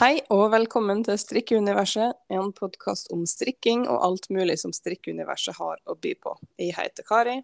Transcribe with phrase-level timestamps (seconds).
[0.00, 5.76] Hei og velkommen til Strikkeuniverset, en podkast om strikking og alt mulig som strikkeuniverset har
[5.84, 6.32] å by på.
[6.56, 7.34] Jeg heter Kari.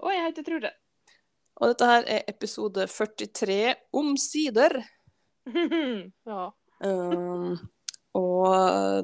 [0.00, 0.70] Og jeg heter Trude.
[1.60, 3.58] Og dette her er episode 43,
[4.00, 4.78] omsider.
[6.32, 6.46] ja.
[6.88, 7.60] Um,
[8.16, 8.48] og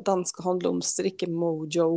[0.08, 1.90] den skal handle om strikkemojo.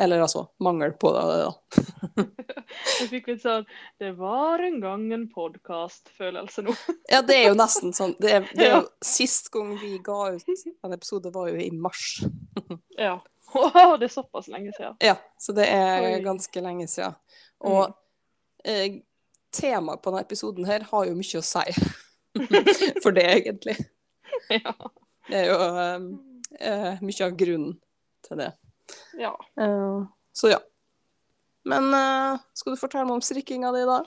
[0.00, 2.24] Eller altså mangel på det, da.
[3.00, 3.66] jeg fikk litt sånn
[4.00, 6.72] Det var en gang en podkast-følelse nå.
[7.12, 8.14] ja, det er jo nesten sånn.
[8.16, 11.68] Det er, det er jo, Sist gang vi ga ut en episode, var jo i
[11.76, 12.22] mars.
[12.96, 13.18] ja.
[13.52, 14.96] og det er såpass lenge siden.
[15.04, 17.18] Ja, så det er ganske lenge siden.
[17.68, 18.00] Og mm.
[18.72, 18.98] eh,
[19.52, 21.76] temaet på denne episoden her har jo mye å si
[23.02, 23.76] for det, egentlig.
[24.48, 24.72] Ja.
[25.28, 26.10] Det er jo eh,
[26.72, 27.76] eh, mye av grunnen
[28.24, 28.50] til det.
[29.18, 29.34] Ja.
[29.60, 30.60] Uh, så ja.
[31.68, 34.00] Men uh, skal du fortelle meg om strikkinga di, da?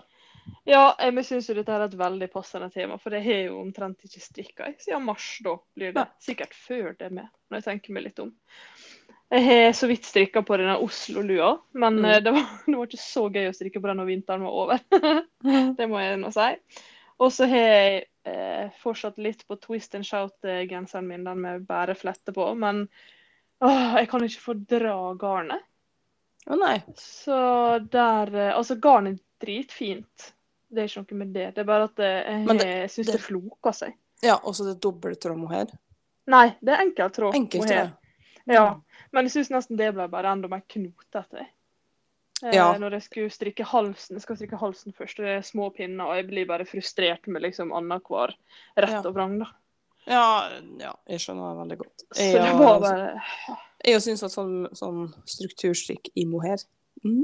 [0.68, 4.24] Ja, jeg syns dette er et veldig passende tema, for jeg har jo omtrent ikke
[4.24, 5.28] strikka siden mars.
[5.44, 8.32] Da blir det sikkert før det med, når jeg tenker meg litt om.
[9.34, 12.10] Jeg har så vidt strikka på denne Oslo-lua, men mm.
[12.26, 14.84] det, var, det, var, ikke så gøy å strikke på den når vinteren var over.
[15.80, 16.50] det må jeg nå si.
[17.24, 21.96] Og så har jeg eh, fortsatt litt på twist and shout-genseren min, den med bare
[21.98, 22.46] flette på.
[22.60, 22.86] Men
[23.64, 25.66] Åh, jeg kan ikke fordra garnet.
[26.52, 26.76] Å nei.
[27.00, 27.36] Så
[27.92, 30.34] der eh, Altså, garn er dritfint.
[30.74, 31.48] Det er ikke noe med det.
[31.56, 33.98] Det er bare at eh, jeg, det, jeg syns det, det floker seg.
[34.24, 35.72] Ja, og så det er dobbelttråd mohair?
[36.32, 37.92] Nei, det er enkelttråd Enkelt, mohair.
[38.50, 38.68] Ja.
[39.16, 41.46] Men jeg syns nesten det ble bare enda mer knotete.
[42.44, 42.68] Eh, ja.
[42.80, 46.10] Når jeg skulle strikke halsen, jeg skal strikke halsen først, og det er små pinner,
[46.10, 48.36] og jeg blir bare frustrert med liksom annenhver
[48.76, 49.52] rett og vrang, da.
[50.10, 50.50] Ja,
[50.82, 52.04] ja, jeg skjønner det veldig godt.
[52.18, 56.60] Jeg, så det var bare Jeg syns at sånn, sånn strukturstrikk i mohair
[57.06, 57.24] mm.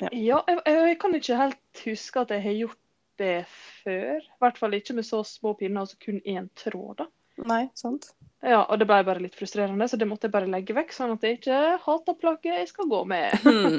[0.00, 2.82] Ja, ja jeg, jeg, kan ikke helt huske at jeg har gjort
[3.16, 3.36] det
[3.82, 4.18] før.
[4.20, 6.98] I hvert fall ikke med så små pinner, altså kun én tråd.
[7.00, 7.06] da.
[7.44, 8.12] Nei, sant.
[8.44, 11.14] Ja, og det ble bare litt frustrerende, så det måtte jeg bare legge vekk, sånn
[11.14, 13.32] at jeg ikke hater plagget jeg skal gå med.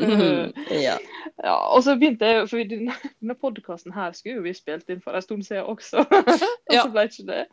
[0.88, 0.98] ja.
[1.46, 1.54] ja.
[1.72, 5.24] Og så begynte jeg, for denne podkasten her skulle jo vi spilt inn for en
[5.24, 6.32] stund siden også, og
[6.74, 7.44] så ble ikke det.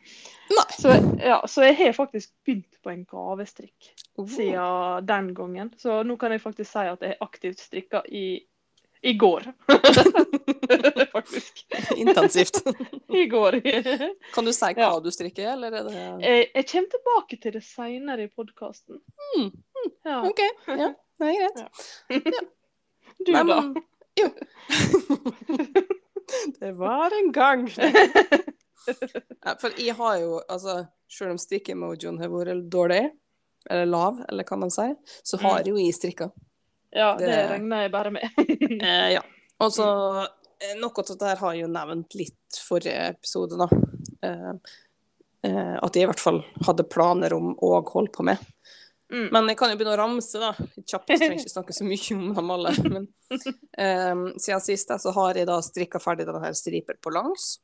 [0.54, 0.66] Nei.
[0.74, 4.26] Så, ja, så jeg har faktisk begynt på en gavestrikk oh.
[4.28, 5.70] siden den gangen.
[5.80, 8.26] Så nå kan jeg faktisk si at jeg har aktivt strikka i
[9.04, 9.52] i går.
[11.12, 11.66] Faktisk.
[11.96, 12.62] Intensivt.
[13.08, 13.60] I går.
[14.34, 14.92] kan du si hva ja.
[15.04, 19.02] du strikker, eller er det jeg, jeg kommer tilbake til det seinere i podkasten.
[19.36, 19.50] Mm.
[19.50, 19.90] Mm.
[20.08, 20.16] Ja.
[20.24, 20.40] OK.
[20.70, 20.88] Ja,
[21.20, 21.64] det er greit.
[21.64, 22.20] Ja.
[23.24, 23.56] Du, Nei, da?
[23.62, 23.76] Men,
[24.18, 24.26] jo.
[26.58, 27.68] det var en gang.
[29.62, 30.74] for jeg har jo, altså
[31.08, 33.04] Selv om strikkemojoen har vært dårlig,
[33.70, 35.70] eller lav, eller hva man sier, så har mm.
[35.70, 36.32] jo jeg strikka.
[36.94, 38.40] Ja, det, det regner jeg bare med.
[38.86, 39.22] eh, ja.
[39.62, 39.86] Og så
[40.22, 43.68] eh, Noe av dette har jeg jo nevnt litt forrige episode, da.
[44.24, 44.52] Eh,
[45.50, 48.42] eh, at jeg i hvert fall hadde planer om å holde på med.
[49.12, 49.28] Mm.
[49.32, 50.52] Men jeg kan jo begynne å ramse, da.
[50.80, 52.74] Kjapt, trenger ikke snakke så mye om dem alle.
[52.86, 57.56] Men um, siden sist så har jeg da strikka ferdig denne striper på langs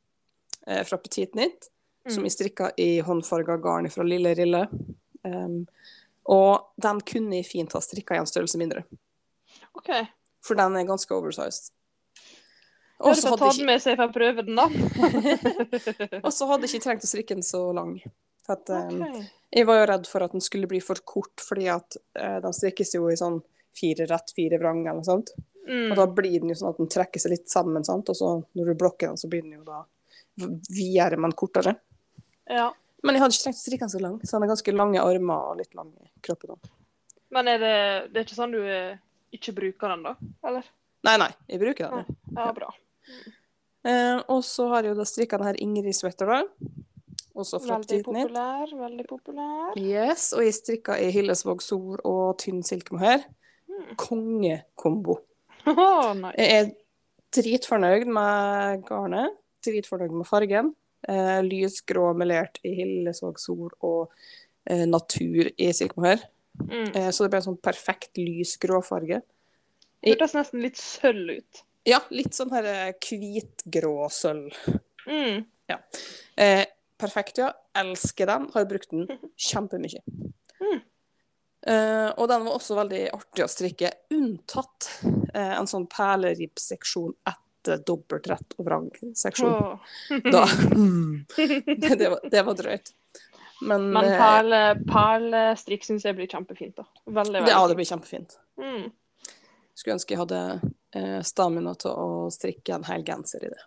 [0.66, 1.70] eh, fra Petit Knit,
[2.06, 2.14] mm.
[2.14, 4.66] som jeg strikka i håndfarga garn fra Lille Rille.
[5.26, 5.62] Um,
[6.30, 8.84] og den kunne jeg fint ha strikka i en størrelse mindre.
[9.80, 9.92] OK.
[10.44, 11.72] For den er ganske oversized.
[13.00, 13.66] Og så hadde ikke...
[13.68, 14.66] med seg for å prøve den, da.
[16.26, 17.94] og så hadde jeg ikke trengt å strikke den så lang.
[18.50, 19.04] At, um,
[19.54, 22.56] Jeg var jo redd for at den skulle bli for kort, fordi at uh, den
[22.56, 23.38] strikkes jo i sånn
[23.76, 25.32] fire rett, fire vrang eller noe sånt.
[25.68, 25.92] Mm.
[25.92, 28.10] Og da blir den jo sånn at den trekker seg litt sammen, sant?
[28.10, 29.84] og så når du blokker den, så blir den jo da
[30.68, 31.76] videre, men kortere.
[32.50, 32.70] Ja.
[33.04, 35.04] Men jeg hadde ikke trengt å strikke den så lang, så den har ganske lange
[35.04, 36.58] armer og litt lang i kroppen.
[37.32, 37.76] Men er det,
[38.10, 38.60] det er ikke sånn du
[39.34, 40.14] ikke bruker den, da?
[40.46, 40.68] Eller?
[41.06, 42.16] Nei, nei, jeg bruker den.
[42.34, 42.70] Ja, ja bra.
[43.88, 46.42] Eh, og så har jeg jo da strikka denne Ingrid Sweater, da.
[47.40, 49.78] Også fra Veldig populær, veldig populær.
[49.78, 53.24] Yes, og jeg strikka i Hillesvåg Sol og tynn silkemohair.
[53.70, 53.96] Mm.
[54.00, 55.20] Kongekombo.
[55.68, 56.32] Oh, nice.
[56.40, 56.68] Jeg er
[57.36, 60.70] dritfornøyd med garnet, dritfornøyd med fargen.
[61.04, 64.08] Eh, lysgrå melert i Hillesvåg Sol og
[64.64, 66.24] eh, natur i silkemohair.
[66.68, 66.90] Mm.
[66.94, 69.22] Eh, så det ble en sånn perfekt lysgrå farge.
[70.00, 71.64] Det hørtes nesten litt sølv ut.
[71.88, 74.56] Ja, litt sånn her eh, hvitgrå sølv.
[75.06, 75.44] Mm.
[75.70, 75.80] Ja.
[76.36, 76.64] Eh,
[77.00, 77.52] perfekt, ja.
[77.76, 78.48] Elsker den.
[78.54, 79.08] Har brukt den
[79.50, 80.02] kjempemye.
[80.60, 80.80] Mm.
[81.66, 87.82] Eh, og den var også veldig artig å strikke, unntatt eh, en sånn perleribbseksjon etter
[87.84, 89.52] dobbeltrett og vrang-seksjon.
[89.52, 89.98] Oh.
[90.08, 90.44] det,
[92.00, 92.94] det, var, det var drøyt.
[93.60, 96.76] Men, Men perle, perlestrikk syns jeg blir kjempefint.
[96.78, 96.86] da.
[97.04, 98.38] Veldig, veldig Ja, det blir kjempefint.
[98.60, 98.88] Mm.
[99.74, 100.40] Skulle ønske jeg hadde
[100.96, 103.62] eh, stamina til å strikke en hel genser i det.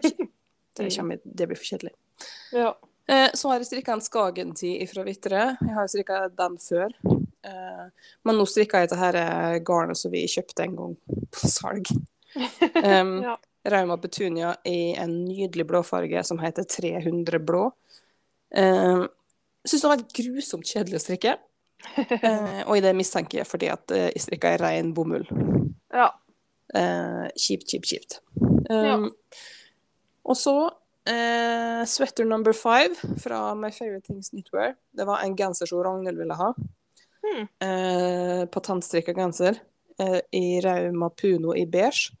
[0.80, 1.90] Det, kommer, det blir for kjedelig.
[2.56, 2.70] Ja.
[3.10, 5.40] Eh, så har jeg strikka en Skagen-tid fra Vitre.
[5.60, 6.94] Jeg har strikka den før.
[7.44, 7.86] Eh,
[8.22, 10.96] men nå strikka jeg dette eh, garnet som vi kjøpte en gang
[11.34, 11.90] på salg.
[12.80, 13.32] Um, Ja.
[13.66, 17.64] Rauma Petunia i en nydelig blåfarge som heter 300 blå.
[18.56, 19.08] Um,
[19.66, 21.38] Syns det var helt grusomt kjedelig å strikke.
[21.96, 25.24] Eh, og i det mistenker jeg fordi at eh, jeg strikka i rein bomull.
[25.88, 26.10] Ja.
[26.76, 28.18] Eh, kjipt, kjipt, kjipt.
[28.68, 28.98] Ja.
[28.98, 29.06] Um,
[30.28, 30.54] Og så
[31.08, 34.76] eh, sweater number five fra My Favorite Things Knitwear.
[34.92, 36.52] Det var en genser som Ragnhild ville ha.
[37.24, 37.48] Hmm.
[37.64, 39.58] Eh, patentstrikka genser
[39.98, 42.14] eh, i Rauma Puno i beige.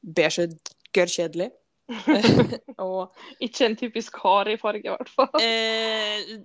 [0.00, 0.54] Beige er
[0.96, 1.50] gørrkjedelig.
[2.86, 5.30] og Ikke en typisk Kari-farge, i hvert fall.
[5.42, 6.36] eh,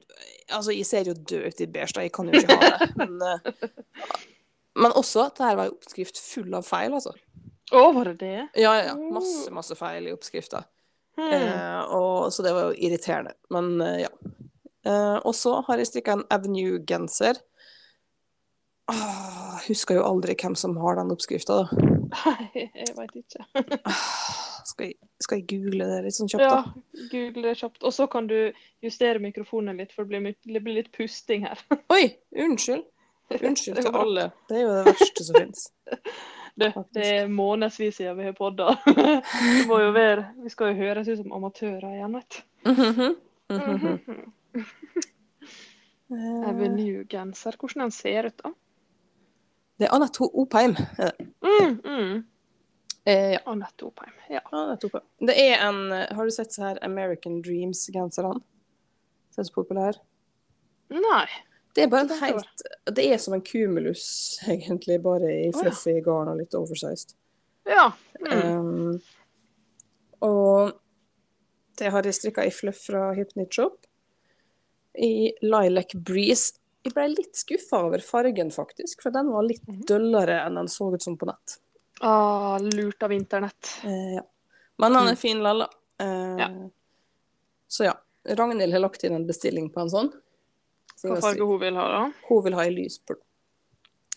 [0.52, 2.06] Altså, jeg ser jo død ut i beige, da.
[2.06, 2.90] Jeg kan jo ikke ha det.
[3.02, 4.18] Men, eh,
[4.76, 7.16] men også at det her var en oppskrift full av feil, altså.
[7.74, 8.40] Å, var det det?
[8.62, 8.94] Ja, ja.
[8.96, 10.66] Masse, masse feil i oppskrifta.
[11.18, 11.32] Hmm.
[11.32, 13.34] Eh, og, så det var jo irriterende.
[13.54, 14.12] Men eh, ja.
[14.86, 17.40] Eh, og så har jeg strikka en Avenue-genser.
[18.92, 21.95] Ah, husker jo aldri hvem som har den oppskrifta, da.
[22.16, 23.46] Nei, jeg veit ikke.
[24.66, 26.62] Skal, jeg, skal jeg google det litt sånn kjapt, da?
[26.66, 27.84] Ja, google det kjapt.
[27.86, 28.38] Og så kan du
[28.84, 31.62] justere mikrofonen litt, for det blir, det blir litt pusting her.
[31.94, 32.08] Oi!
[32.34, 32.82] Unnskyld.
[33.30, 34.26] Unnskyld til alle.
[34.50, 35.68] Det er jo det verste som fins.
[36.56, 38.78] Det, det er månedsvis siden vi har podda.
[38.88, 42.40] Vi, må jo være Vi skal jo høres ut som amatører igjen, vet du.
[43.52, 43.60] Jeg
[46.16, 47.58] vil Avenue-genser.
[47.60, 48.54] Hvordan den ser ut, da?
[49.76, 50.76] Det er Anette Opheim.
[51.44, 52.24] Mm, mm.
[53.06, 53.40] Eh, ja.
[53.46, 54.14] Anette Opheim.
[54.30, 54.42] Ja.
[54.52, 55.04] Anette Opheim.
[55.28, 58.40] Det er en Har du sett så her American Dreams-genserne?
[59.36, 60.00] Er så populær.
[60.94, 61.28] Nei.
[61.76, 62.64] Det er bare en helt
[62.96, 64.06] Det er som en cumulus,
[64.48, 65.60] egentlig, bare i Å, ja.
[65.60, 67.18] fluffy garn og litt oversized.
[67.68, 67.90] Ja.
[68.22, 68.32] Mm.
[68.32, 69.02] Um,
[70.24, 70.78] og
[71.76, 73.82] det har jeg strikka i fluff fra Hypnichop Shop.
[74.96, 76.56] I Lilac Breeze.
[76.86, 79.86] Jeg ble litt skuffa over fargen, faktisk, for den var litt Mhm.
[79.90, 81.58] døllere enn den så ut som på nett.
[82.02, 83.72] Ah, lurt av internett.
[83.84, 84.22] Eh, ja.
[84.78, 85.18] Men den er Mm.
[85.18, 85.70] fin lalla.
[86.00, 86.70] Eh, Ja.
[87.68, 87.94] Så ja.
[88.28, 90.12] Ragnhild har lagt inn en bestilling på en sånn.
[90.96, 92.14] Så Hva farge hun vil ha, da?
[92.30, 93.16] Hun vil ha i lysblå.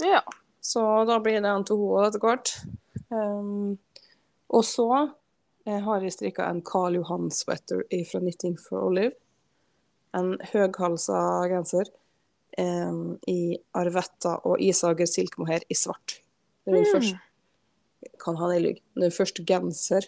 [0.01, 0.23] Ja.
[0.61, 2.65] Så da blir det en til hun etter hvert.
[3.11, 3.79] Um,
[4.51, 5.13] og så
[5.67, 9.13] eh, har jeg strikka en Karl Johan-sweater fra Knitting for Olive.
[10.15, 11.85] En høghalsa genser
[12.59, 16.19] i arvetta og isager Silkemoher i svart.
[16.67, 16.93] Det er den Mm.
[16.95, 17.21] første
[18.23, 18.81] Kan han i lygg.
[18.95, 20.07] Det er første genser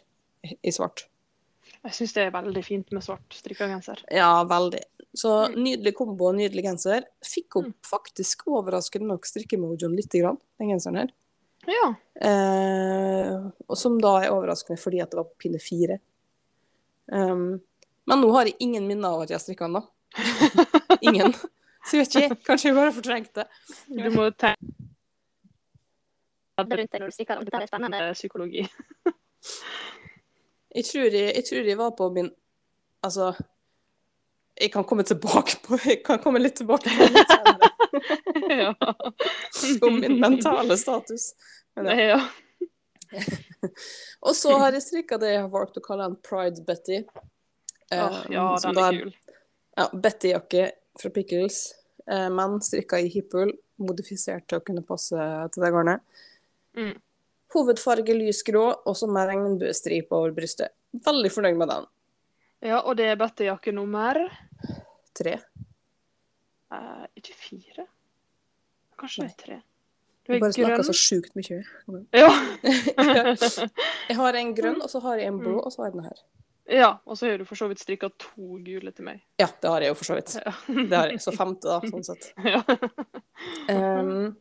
[0.62, 1.06] i svart.
[1.85, 4.02] Jeg syns det er veldig fint med svart strikka genser.
[4.11, 4.82] Ja, veldig.
[5.17, 5.62] Så Mm.
[5.64, 7.05] nydelig kombo og nydelig genser.
[7.25, 11.11] Fikk opp faktisk overraskende nok strikkemojoen grann, den genseren her.
[11.67, 11.94] Ja.
[12.20, 15.99] Eh, og som da er overraskende fordi at det var på pinne fire.
[17.12, 17.61] Um,
[18.06, 19.82] men nå har jeg ingen minner av at jeg har strikka den, da.
[21.02, 21.35] ingen.
[21.87, 23.47] Så jeg vet ikke, kanskje jeg bare fortrengte det.
[23.88, 24.56] Du må tenke
[26.61, 27.47] rundt deg når du strikker dem.
[27.49, 28.12] Dette er spennende.
[28.19, 28.67] psykologi.
[30.71, 32.31] Jeg tror jeg, jeg tror jeg var på min
[33.00, 33.32] Altså,
[34.61, 37.71] jeg kan komme tilbake på Jeg kan komme litt tilbake på litt senere,
[39.88, 41.33] om min mentale status.
[41.75, 42.19] Men ja.
[42.19, 42.21] ja.
[44.21, 47.00] Og så har jeg strikka det jeg har valgt å kalle en Pride Betty.
[47.90, 49.16] Oh, ja, um, den er kul.
[49.81, 55.16] Ja, Betty-jakke fra Pickles, eh, men strikka i hippull, modifisert til å kunne passe
[55.54, 56.00] til det garnet.
[56.76, 56.95] Mm.
[57.54, 60.71] Hovedfarge lysgrå, og så med regnbuestripe over brystet.
[61.07, 61.87] Veldig fornøyd med den.
[62.71, 64.19] Ja, og det er bøttejakke nummer
[65.16, 65.33] Tre.
[66.73, 67.87] eh, Ikke fire?
[69.00, 69.35] Kanskje Nei.
[69.40, 69.59] tre.
[70.26, 71.62] Du er bare snakker så sjukt mye.
[72.21, 72.28] Ja.
[74.11, 76.04] Jeg har en grønn, og så har jeg en blå, og så har jeg den
[76.07, 76.21] her.
[76.71, 76.91] Ja.
[77.07, 79.23] Og så har du for så vidt strikka to gule til meg.
[79.41, 80.37] Ja, det har jeg jo for så vidt.
[80.39, 80.55] Ja.
[80.91, 81.23] Det har jeg.
[81.25, 82.31] Så femte, da, sånn sett.
[82.55, 82.62] ja.
[83.71, 84.37] Um,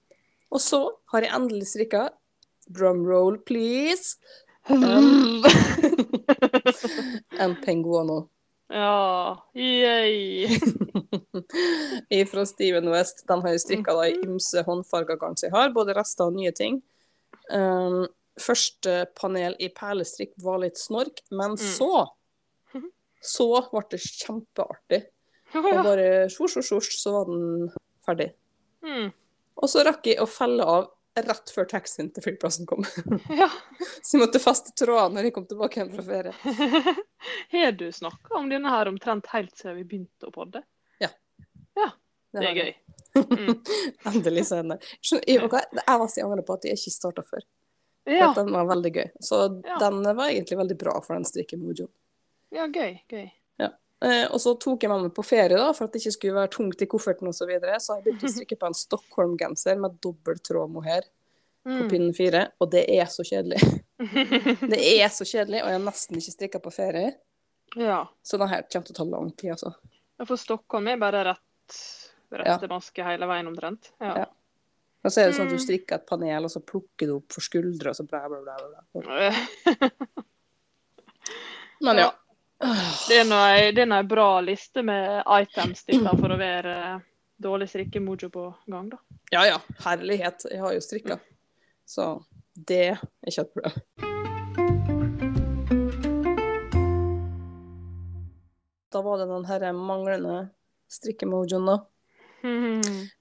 [0.50, 0.82] og så
[1.14, 2.10] har jeg endelig strikka
[2.70, 4.18] Drum roll, please.
[4.70, 5.42] Um.
[7.40, 8.28] En penguano.
[8.70, 9.40] ja.
[9.58, 10.60] Yay.
[12.30, 13.24] Fra Steven West.
[13.28, 16.78] Den har jeg strikka i ymse håndfarga garn jeg har, både rester og nye ting.
[17.50, 18.06] Um,
[18.40, 22.06] første panel i perlestrikk var litt snork, men så
[23.22, 25.02] Så ble det kjempeartig.
[25.60, 27.70] Og bare sjosj, sjosj, så var den
[28.06, 28.32] ferdig.
[28.86, 29.12] Mm.
[29.60, 30.88] Og så rakk jeg å felle av
[31.20, 32.86] rett før taxien til flyplassen kom.
[33.42, 33.50] ja.
[34.06, 36.94] Så jeg måtte faste trådene når jeg kom tilbake hjem fra ferie.
[37.52, 40.64] Har du snakka om denne her omtrent helt siden vi begynte å podde?
[41.04, 41.90] Ja.
[42.32, 42.74] Det er gøy.
[43.18, 43.56] Mm.
[44.12, 44.76] Endelig så er den
[45.28, 47.42] Jeg, var så angrer på at jeg ikke starta før.
[48.10, 48.30] Ja.
[48.38, 49.08] Den var veldig gøy.
[49.22, 49.78] Så Ja.
[49.82, 51.90] den var egentlig veldig bra for den strikkemojoen.
[52.52, 53.00] Ja, gøy.
[53.10, 53.30] Gøy.
[54.02, 56.36] Eh, og så tok jeg meg med på ferie, da, for at det ikke skulle
[56.38, 57.42] være tungt i kofferten osv.
[57.42, 57.74] Så, videre.
[57.84, 61.04] så jeg begynte å strikke på en Stockholm-genser med dobbel tråd mohair
[61.68, 61.90] på Mm.
[61.92, 63.60] pinne fire, og det er så kjedelig.
[64.72, 67.10] Det er så kjedelig, og jeg har nesten ikke strikka på ferie.
[67.76, 68.06] Ja.
[68.24, 69.74] Så denne her kommer til å ta lang tid, altså.
[70.18, 71.76] Ja, For Stockholm er bare rett,
[72.32, 72.56] Ja.
[72.56, 73.92] rette maske hele veien omtrent.
[74.00, 74.14] Ja.
[74.24, 74.26] Ja.
[75.04, 75.66] Og så er det sånn at du Mm.
[75.68, 78.56] strikker et panel, og så plukker du opp for skuldre, og så bla, bla, bla.
[78.96, 79.32] bla.
[81.82, 82.12] Men ja.
[82.60, 86.98] Det er nå ei, bra liste med items dette for å være eh,
[87.40, 89.00] dårlig strikkemojo på gang, da.
[89.32, 90.44] Ja ja, herlighet.
[90.52, 91.20] Jeg har jo strikka.
[91.88, 92.10] Så
[92.54, 94.90] det er ikke et problem.
[98.92, 100.50] Da var det den her manglende
[100.92, 101.80] strikkemojoen, da.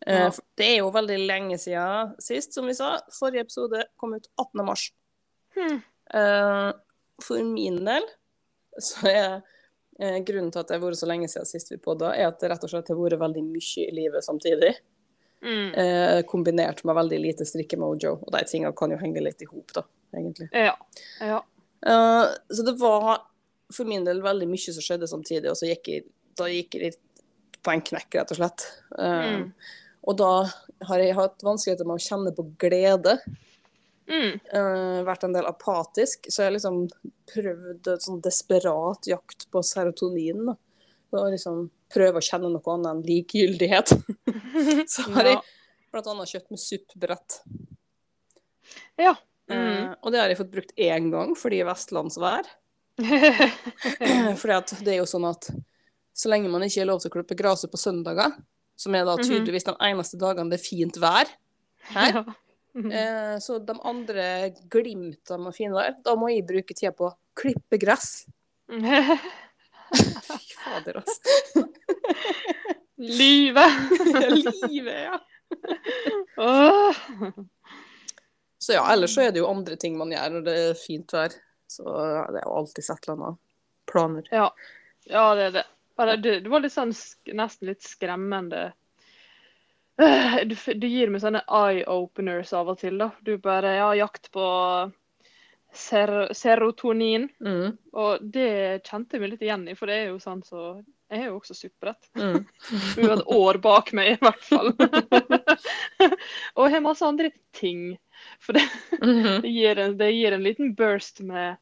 [0.07, 0.31] Eh, Ja.
[0.57, 2.97] Det er jo veldig lenge siden sist, som vi sa.
[3.13, 4.65] Forrige episode kom ut 18.
[4.67, 4.85] mars.
[5.57, 5.81] Hmm.
[6.15, 6.69] Eh,
[7.23, 8.07] For min del
[8.83, 9.25] så er
[10.01, 12.39] eh, grunnen til at det har vært så lenge siden sist vi podda, er at
[12.41, 14.75] det rett og slett har vært veldig mye i livet samtidig.
[15.43, 15.75] Mm.
[15.75, 18.17] Eh, kombinert med veldig lite strikkemojo.
[18.27, 19.85] Og de tingene kan jo henge litt i hop, da,
[20.17, 20.49] egentlig.
[20.53, 20.75] Ja.
[21.23, 21.43] ja.
[21.87, 23.27] Eh, så det var
[23.75, 26.07] for min del veldig mye som skjedde samtidig, og så gikk jeg,
[26.39, 27.05] da gikk jeg litt
[27.65, 28.71] på en knekk, rett og slett.
[28.99, 29.53] Eh, Mm.
[30.09, 30.33] Og da
[30.89, 33.19] har jeg hatt vanskeligheter med å kjenne på glede.
[34.09, 34.41] Mm.
[34.55, 36.79] Uh, vært en del apatisk, så jeg liksom
[37.35, 40.47] prøvd en sånn desperat jakt på serotonin.
[40.49, 40.55] Da.
[41.13, 43.93] Og liksom prøve å kjenne noe annet enn likegyldighet.
[44.93, 45.43] så har jeg Ja.
[45.93, 47.41] blant annet kjøpt med suppbrett.
[48.99, 49.15] ja.
[49.49, 49.57] Mm.
[49.57, 52.45] Uh, og det har jeg fått brukt én gang fordi vestlandsvær.
[54.41, 55.49] fordi at det er jo sånn at
[56.19, 58.35] så lenge man ikke er lov til å klippe gresset på søndager,
[58.77, 59.25] som er da Mhm.
[59.29, 61.29] tydeligvis de eneste dagene det er fint vær
[61.95, 62.25] her, Ja.
[62.79, 62.93] Mhm.
[62.95, 64.25] Eh, så de andre
[64.71, 68.23] glimtene man finner der, da må jeg bruke tida på å klippe gress.
[70.29, 71.65] Fy fader, altså.
[72.99, 73.73] Livet!
[74.69, 75.19] Livet, ja.
[76.37, 76.95] oh.
[78.59, 81.15] Så ja, ellers så er det jo andre ting man gjør når det er fint
[81.15, 81.35] vær.
[81.71, 83.41] Så det er jo alltid et eller annet
[83.89, 84.29] planer.
[84.35, 84.49] Ja.
[85.09, 85.67] ja, det er det.
[86.45, 86.93] Det var litt sånn
[87.39, 88.69] nesten litt skremmende.
[90.03, 92.99] Øh, Du, gir meg sånne eye-openers av og til.
[93.01, 93.11] da.
[93.27, 94.45] Du bare Ja, jakt på
[95.75, 97.29] ser serotonin.
[97.45, 100.85] Mm, Og det kjente jeg meg litt igjen i, for det er jo sånn så
[101.11, 102.09] Jeg er jo også superrett.
[102.15, 102.45] mm.
[102.97, 104.73] Du har et år bak meg, i hvert fall.
[106.55, 107.97] og jeg har masse andre ting.
[108.41, 108.65] For det,
[109.03, 109.41] Mhm.
[109.43, 111.57] det, gir, en, det gir en liten burst med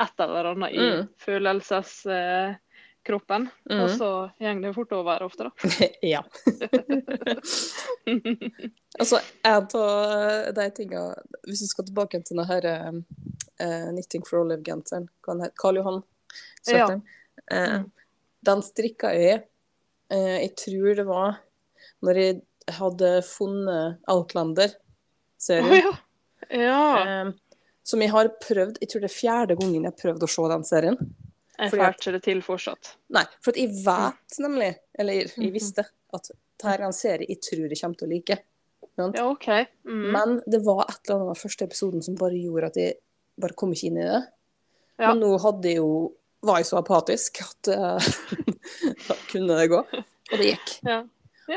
[0.00, 1.08] et eller annet i Mm.
[3.08, 3.48] Følelseskroppen.
[3.70, 3.80] Mm.
[3.82, 5.50] Og så går det fort over ofte, da.
[6.02, 6.22] ja.
[8.98, 9.68] altså, en av
[10.54, 11.14] de tinga
[11.46, 12.92] Hvis vi skal tilbake til denne her, eh,
[13.90, 16.02] Knitting for Olive-genseren, Karl Johan
[16.68, 16.98] eh,
[17.48, 17.90] Mm.
[18.44, 19.42] den strikka jeg
[20.12, 21.38] uh, Jeg tror det var
[22.02, 22.42] når jeg
[22.76, 25.86] hadde funnet Outlander-serien.
[25.88, 25.96] Oh,
[26.50, 26.60] ja.
[26.60, 27.06] ja.
[27.06, 27.32] eh,
[27.82, 30.42] som jeg har prøvd Jeg tror det er fjerde gangen jeg har prøvd å se
[30.52, 30.98] den serien.
[31.58, 32.94] At- det til fortsatt.
[33.10, 35.52] Nei, for jeg vet nemlig, eller jeg, Mhm.
[35.52, 35.84] visste,
[36.14, 38.38] at dette er en serie jeg tror jeg kommer til å like.
[38.98, 39.46] Ja, OK.
[39.86, 40.12] Mm.
[40.12, 42.94] Men det var et eller annet av første episoden som bare gjorde at jeg
[43.38, 44.22] bare kom ikke inn i det.
[44.98, 45.12] Ja.
[45.14, 47.98] Men nå hadde jeg jo, var jeg så apatisk at uh,
[49.08, 49.78] da kunne det gå.
[49.78, 50.72] Og det gikk.
[50.84, 51.04] Ja,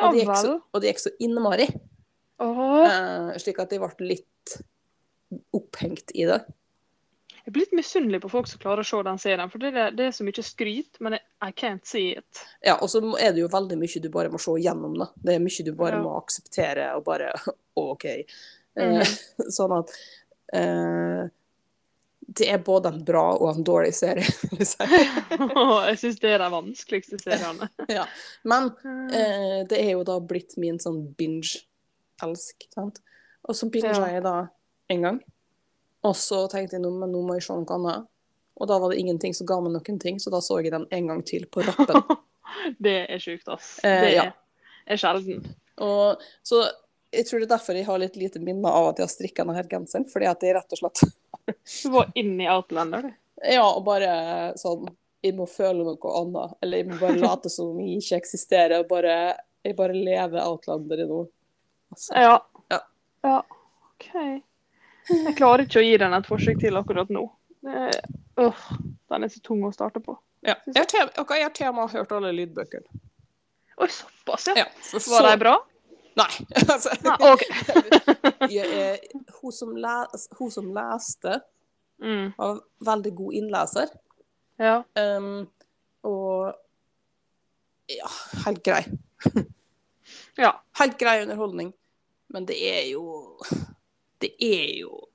[0.05, 1.67] Og det gikk så, og det gikk så innmari.
[2.39, 2.85] Oh.
[2.85, 4.57] Uh, slik at jeg ble litt
[5.55, 6.41] opphengt i det.
[7.45, 9.49] Jeg blir litt misunnelig på folk som klarer å se den serien.
[9.49, 12.41] For det er, det er så mye skryt, men I can't see it.
[12.63, 15.07] Ja, og så er det jo veldig mye du bare må se gjennom, da.
[15.17, 16.01] Det er mye du bare Ja.
[16.05, 17.31] må akseptere og bare
[17.75, 18.05] OK.
[18.05, 18.25] Eh,
[18.77, 19.01] Mhm.
[19.57, 19.89] sånn at
[20.55, 21.25] eh,
[22.31, 24.85] Det er både en bra og en dårlig serie, vil jeg si.
[24.87, 27.67] jeg syns det er de vanskeligste seriene.
[27.91, 28.05] Ja.
[28.47, 28.69] Men
[29.11, 33.01] eh, det er jo da blitt min sånn binge-elsk, sant.
[33.43, 34.07] Og så binger Ja.
[34.13, 34.35] jeg da
[34.93, 35.19] en gang.
[36.07, 38.07] Og så tenkte jeg nå, men nå må jeg se noe annet.
[38.61, 40.85] Og da var det ingenting som ga meg noen ting, så da så jeg den
[40.89, 42.15] en gang til på rappen.
[42.85, 43.73] det er sjukt, ass.
[43.85, 44.27] Eh, Det ja.
[44.85, 45.45] er sjelden.
[45.81, 46.63] Og, så
[47.11, 49.45] jeg tror det er derfor jeg har litt lite minner av at jeg har strikka
[49.45, 50.05] denne genseren.
[50.09, 51.01] Fordi at jeg rett og slett
[51.83, 53.17] Du var inne i Outlander, du.
[53.49, 54.85] Ja, og bare sånn
[55.25, 56.55] Jeg må føle noe annet.
[56.61, 58.85] Eller jeg må bare late som om jeg ikke eksisterer.
[58.89, 59.17] Bare,
[59.65, 61.25] jeg bare lever Outlander i nå.
[61.91, 62.15] Altså.
[62.15, 62.37] Ja.
[62.71, 62.79] Ja.
[63.27, 63.35] ja.
[63.91, 64.13] OK.
[65.11, 67.23] Jeg klarer ikke å gi den et forsøk til akkurat nå.
[67.61, 67.91] Det,
[68.41, 68.61] øh,
[69.11, 70.15] den er så tung å starte på.
[70.45, 70.55] Ja.
[70.65, 73.01] Jeg har til- ok, jeg har til og med hørt alle lydbøkene.
[73.81, 74.55] Oi, såpass, ja.
[74.63, 75.53] Ja, så, Var de bra?
[76.17, 76.29] Nei.
[76.73, 78.49] altså, Nei, okay.
[78.57, 78.99] jeg,
[79.41, 81.41] hun, som les, hun som leste,
[82.01, 83.89] Mm, var veldig god innleser.
[84.57, 84.79] ja.
[84.97, 85.43] Um,
[86.03, 86.55] og
[87.93, 88.07] ja,
[88.45, 88.81] helt grei.
[90.41, 90.55] Ja.
[90.79, 91.69] Helt grei underholdning.
[92.33, 93.03] Men det er jo
[94.21, 95.07] Det er jo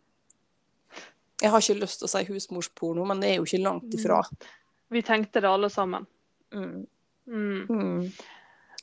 [1.43, 4.23] Jeg har ikke lyst til å si husmorsporno, men det er jo ikke langt ifra.
[4.89, 6.07] Vi tenkte det alle sammen.
[6.55, 6.87] Mm.
[7.27, 7.67] Mm.
[7.69, 8.13] Mm.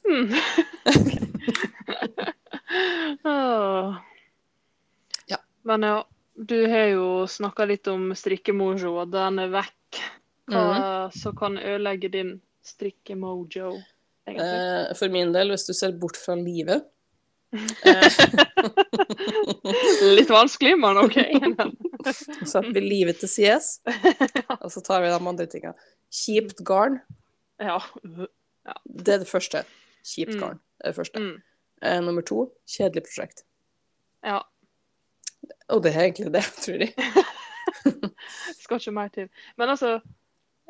[0.06, 0.34] Mm.
[5.26, 5.38] Ja.
[5.62, 10.02] Men ja, du har jo snakka litt om strikkemojo, og den er vekk.
[10.52, 11.12] Hva mm.
[11.16, 12.34] som kan ødelegge din
[12.66, 13.78] strikkemojo,
[14.28, 14.50] egentlig?
[14.50, 16.90] Eh, for min del, hvis du ser bort fra livet
[20.18, 21.18] Litt vanskelig, men OK.
[22.06, 23.68] Så setter vi livet til sides,
[24.60, 25.76] og så tar vi de andre tingene.
[26.14, 27.00] Kjipt garn,
[27.62, 27.78] ja.
[28.86, 29.64] det er det første.
[30.04, 30.40] Kjipt Mm.
[30.42, 31.20] garn er det første.
[31.24, 31.38] Mm.
[31.84, 33.44] Eh, nummer to, kjedelig prosjekt.
[34.24, 34.42] ja.
[35.72, 36.94] Og det er egentlig det, tror jeg.
[38.64, 39.28] Skal ikke mer til.
[39.60, 39.98] Men altså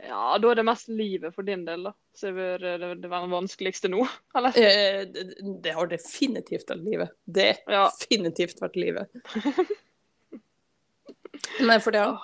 [0.02, 1.94] Ja, da er det mest livet for din del, da.
[2.18, 4.02] Så det er det, det, det var det vanskeligste nå,
[4.36, 4.58] eller?
[4.58, 5.26] Eh, det,
[5.64, 7.14] det har definitivt vært livet.
[7.26, 7.84] Det har Ja.
[8.00, 9.10] definitivt vært livet.
[11.62, 12.18] Nei, for det ja.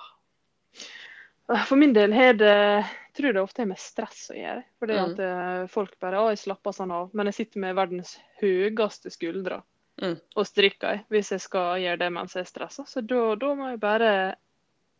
[1.66, 2.86] For min del har det
[3.18, 4.62] tror det ofte er med stress å gjøre.
[4.80, 5.06] Fordi Mm.
[5.12, 7.10] at eh, folk bare å, jeg slapper sånn av.
[7.14, 9.62] Men jeg sitter med verdens høyeste skuldre
[10.00, 10.14] Mm.
[10.40, 12.86] og strikker hvis jeg skal gjøre det mens jeg er stressa.
[12.88, 14.12] Så da, da må jeg bare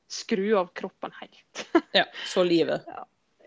[0.10, 1.64] skru av kroppen helt.
[1.98, 2.06] ja.
[2.26, 2.86] Så livet.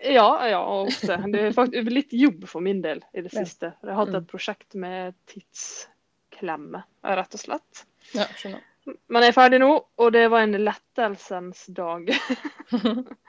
[0.02, 1.16] Ja, ja, og ofte.
[1.30, 3.44] Det er faktisk litt jobb for min del i det Ja.
[3.44, 3.72] siste.
[3.82, 4.18] Jeg har hatt Mm.
[4.22, 7.84] et prosjekt med tidsklemme, rett og slett.
[8.14, 8.62] Ja, skjønner.
[9.08, 12.10] Men jeg er ferdig nå, og det var en lettelsens dag.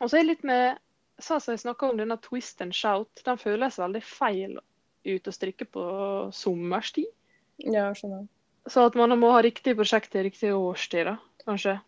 [0.00, 0.76] Og så er jeg litt med
[1.18, 4.58] sa som jeg snakka om denne twist and shout, den føles veldig feil
[5.08, 5.82] ut å strikke på
[6.36, 7.08] sommerstid.
[7.58, 8.28] ja, skjønner.
[8.68, 11.78] Så at man må ha riktig prosjekt i riktig årstid, da, kanskje.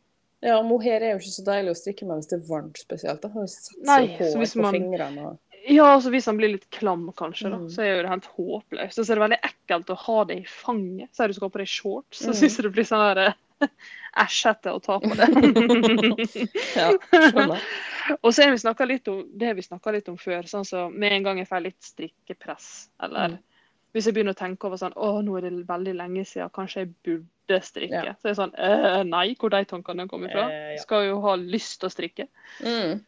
[0.42, 3.20] Ja, mohair er jo ikke så deilig å strikke med hvis det er varmt spesielt.
[3.20, 3.28] da.
[3.28, 4.74] Nei, så hvis man-
[5.18, 7.68] og Ja, altså hvis han blir litt klam, kanskje, da, Mm.
[7.68, 8.98] så er jo det helt håpløst.
[8.98, 11.08] Og så er det veldig ekkelt å ha det i fanget.
[11.12, 12.34] Så er du skal ha på deg shorts, så Mm.
[12.40, 13.34] syns jeg det blir sånn her eh,
[14.16, 15.28] æsjete å ta på det.
[16.76, 17.60] Ja, skjønner.
[18.24, 20.42] Og så er vi snakket litt om det vi snakka litt om før.
[20.48, 23.38] sånn så Med en gang jeg får litt strikkepress, eller Mm.
[23.92, 26.84] Hvis jeg begynner å tenke over sånn Å, nå er det veldig lenge siden, kanskje
[26.84, 28.02] jeg burde strikke.
[28.10, 28.16] Ja.
[28.18, 30.46] Så er det sånn øh, Nei, hvor de tankene kommer fra?
[30.50, 30.82] Eh, ja.
[30.84, 32.28] Skal jo ha lyst til å strikke.
[32.62, 33.00] Mm.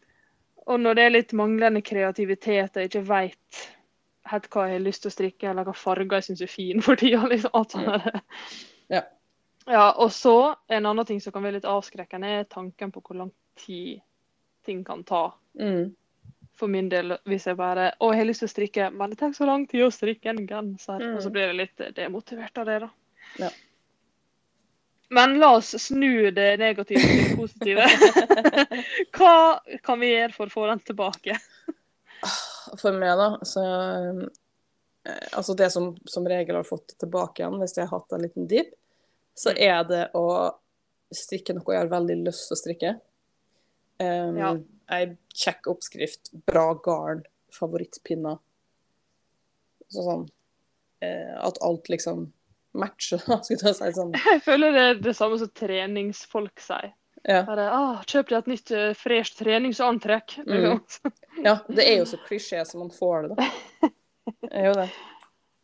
[0.66, 3.62] Og når det er litt manglende kreativitet, og jeg ikke veit
[4.30, 6.82] helt hva jeg har lyst til å strikke, eller hva farger jeg syns er fin
[6.84, 8.22] for tida, liksom alt sånt mm.
[8.92, 9.02] Ja.
[9.70, 13.18] Ja, og så en annen ting som kan være litt avskrekkende, er tanken på hvor
[13.20, 13.30] lang
[13.62, 14.00] tid
[14.66, 15.28] ting kan ta.
[15.58, 15.92] Mm.
[16.62, 19.16] For min del, hvis jeg bare Å, jeg har lyst til å strikke, men det
[19.18, 21.00] tar så lang tid å strikke en genser.
[21.02, 21.16] Mm.
[21.16, 22.90] Og så blir jeg litt eh, demotivert av det, da.
[23.42, 23.48] Ja.
[25.12, 27.84] Men la oss snu det negative til det positive.
[29.18, 29.34] Hva
[29.84, 31.36] kan vi gjøre for å få den tilbake?
[32.78, 37.74] For meg, da, så eh, Altså det som som regel har fått tilbake igjen, hvis
[37.76, 38.70] jeg har hatt en liten dip,
[39.34, 39.58] så Mm.
[39.66, 40.26] er det å
[41.12, 42.92] strikke noe jeg har veldig lyst til å strikke.
[43.98, 44.52] Um, Ja.
[44.90, 48.40] Ei kjekk oppskrift, bra garn, favorittpinner.
[49.92, 50.22] Så sånn
[51.04, 52.30] eh, At alt liksom
[52.72, 53.92] matcher, skulle jeg si.
[53.98, 54.16] Sånn.
[54.16, 56.94] Jeg føler det er det samme som treningsfolk sier.
[57.22, 57.44] Ja.
[57.46, 60.40] Bare, ah, 'Kjøp deg et nytt uh, fresht treningsantrekk'.
[60.42, 60.80] Mm.
[61.44, 63.90] Ja, det er jo så klisjé som man får det, da.
[64.42, 64.88] Det er jo det.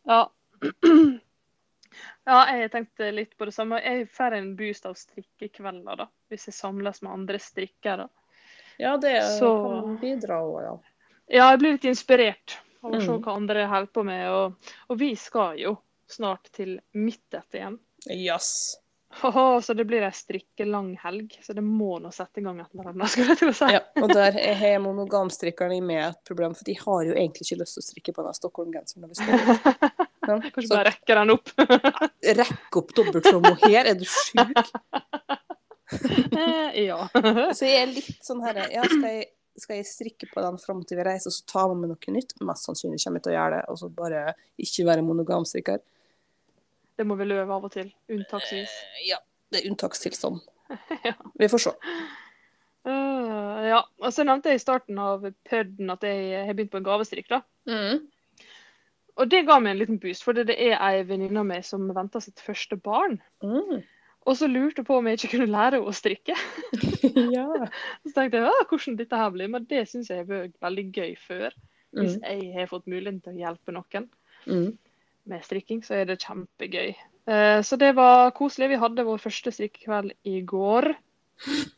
[0.07, 0.21] Ja.
[2.31, 3.79] ja, jeg tenkte litt på det samme.
[3.83, 6.07] Jeg får en boost av strikkekvelder, da.
[6.31, 8.09] Hvis jeg samles med andre strikkere.
[8.79, 10.75] Ja, det Så- kan bidra òg, ja.
[11.29, 13.21] Ja, jeg blir litt inspirert av å se Mm.
[13.21, 14.29] hva andre holder på med.
[14.31, 14.53] Og,
[14.89, 15.77] og vi skal jo
[16.09, 17.77] snart til Midtet igjen.
[18.09, 18.77] Yes.
[19.11, 21.35] Haha, så det blir ei strikkelang helg.
[21.41, 23.69] Så det må nå sette i gang et eller annet, skulle jeg til å si.
[23.73, 27.59] Ja, og der er har monogamstrikkerne med et problem, for de har jo egentlig ikke
[27.61, 30.05] lyst til å strikke på den Stockholm-genseren når vi skal ut.
[30.29, 31.49] Ja, Kanskje Så bare rekker den opp.
[32.21, 34.37] rekk opp dobbeltrom her, er du sjuk?
[35.91, 37.07] Eh, ja.
[37.57, 40.83] Så jeg er litt sånn her Ja, skal jeg, skal jeg strikke på den fram
[40.87, 42.35] til vi reiser, så vi med noe nytt?
[42.45, 44.21] Mest sannsynlig kommer jeg til å gjøre det, og så bare
[44.61, 45.81] ikke være monogamstrikker.
[46.99, 47.91] Det må vi løve av og til.
[48.11, 48.71] Unntaksvis.
[48.99, 49.19] Eh, Ja,
[49.51, 50.41] det er unntakstilstand.
[51.07, 51.15] Ja.
[51.39, 51.71] Vi får se.
[52.85, 53.79] Uh, ja.
[54.03, 57.29] Og så nevnte jeg i starten av pødden at jeg har begynt på en gavestrikk.
[57.31, 57.41] da.
[57.69, 58.03] Mm.
[59.19, 61.89] Og det ga meg en liten boost, for det er ei venninne av meg som
[61.95, 63.17] venter sitt første barn.
[63.43, 63.81] Mm.
[64.27, 66.35] Og så lurte på om jeg ikke kunne lære henne å strikke.
[67.37, 67.47] ja.
[68.05, 70.85] Så tenkte jeg ja, hvordan dette her blir, men det syns jeg har vært veldig
[70.93, 71.55] gøy før.
[71.95, 72.25] Hvis Mm.
[72.27, 74.09] jeg har fått muligheten til å hjelpe noen
[74.45, 74.77] Mm.
[75.25, 76.95] med strikking, så er det kjempegøy.
[77.27, 78.69] Uh, Så det var koselig.
[78.69, 80.95] Vi hadde vår første strikkekveld i går.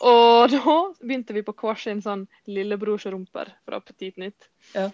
[0.00, 4.48] Og da begynte vi på hver sin sånn lillebrorsrumper fra Petit Nytt.
[4.74, 4.90] Ja.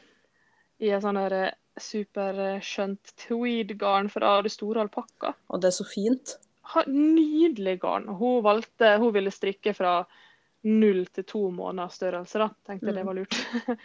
[0.80, 5.34] I en sånn eh, superskjønt tweed-garn fra det store alpakka.
[5.50, 6.36] Og det er så fint.
[6.86, 8.06] Nydelig garn.
[8.08, 10.04] Hun valgte, hun ville strikke fra
[10.64, 12.48] null til to måneders størrelse, da.
[12.66, 12.94] Tenkte Mm.
[12.96, 13.36] det var lurt.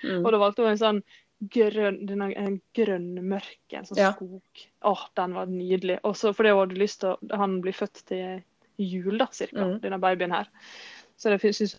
[0.03, 0.21] Mm.
[0.25, 1.01] Og da valgte hun en sånn
[1.51, 4.11] grønn, den en grønn mørk, en sånn Ja.
[4.13, 4.41] skog.
[4.83, 5.99] Åh, den var nydelig.
[6.03, 8.43] Også fordi hun hadde lyst til å Han blir født til
[8.77, 9.79] jul, da, cirka, Mm.
[9.81, 10.47] denne babyen her.
[11.17, 11.75] Så det syns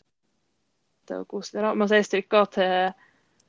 [1.06, 1.62] det var koselig.
[1.62, 1.74] da.
[1.74, 2.94] Men så jeg strikka til jeg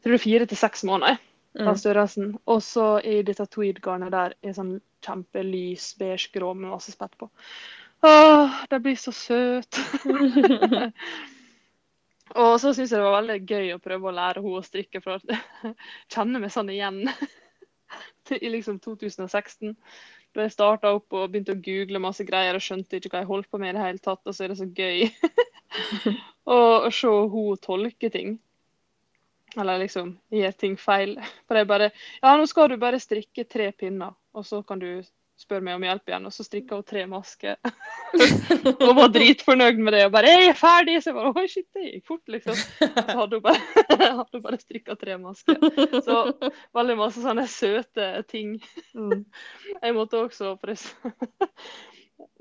[0.03, 1.19] tror det er fire til seks måneder
[1.59, 1.77] av Mm.
[1.77, 2.39] størrelsen.
[2.47, 7.29] Og så i dette tweed-garnet der er sånn kjempelys beige grå med masse spett på.
[8.01, 9.79] Åh, det blir så søt.
[12.31, 15.01] Og så syns jeg det var veldig gøy å prøve å lære henne å strikke,
[15.03, 15.73] for å
[16.13, 17.03] kjenne meg sånn igjen
[18.37, 19.75] i liksom 2016.
[20.31, 23.31] Da jeg starta opp og begynte å google masse greier og skjønte ikke hva jeg
[23.33, 25.09] holdt på med i det hele tatt, og så er det så gøy
[26.45, 28.39] å å se henne tolke ting.
[29.59, 31.17] Eller liksom gjøre ting feil.
[31.47, 35.01] For jeg bare Ja, nå skal du bare strikke tre pinner, og så kan du
[35.41, 36.25] spørre meg om hjelp igjen.
[36.29, 37.57] Og så strikka hun tre masker.
[38.85, 40.03] og var dritfornøyd med det.
[40.05, 42.55] Og bare 'Jeg er ferdig!' Så jeg bare Oi, shit, det gikk fort, liksom.
[42.55, 43.61] Så hadde hun bare,
[44.21, 45.57] hadde bare strikka tre masker.
[46.05, 46.17] Så
[46.77, 48.59] veldig masse sånne søte ting.
[48.93, 49.25] Mm.
[49.81, 50.77] Jeg måtte også jeg,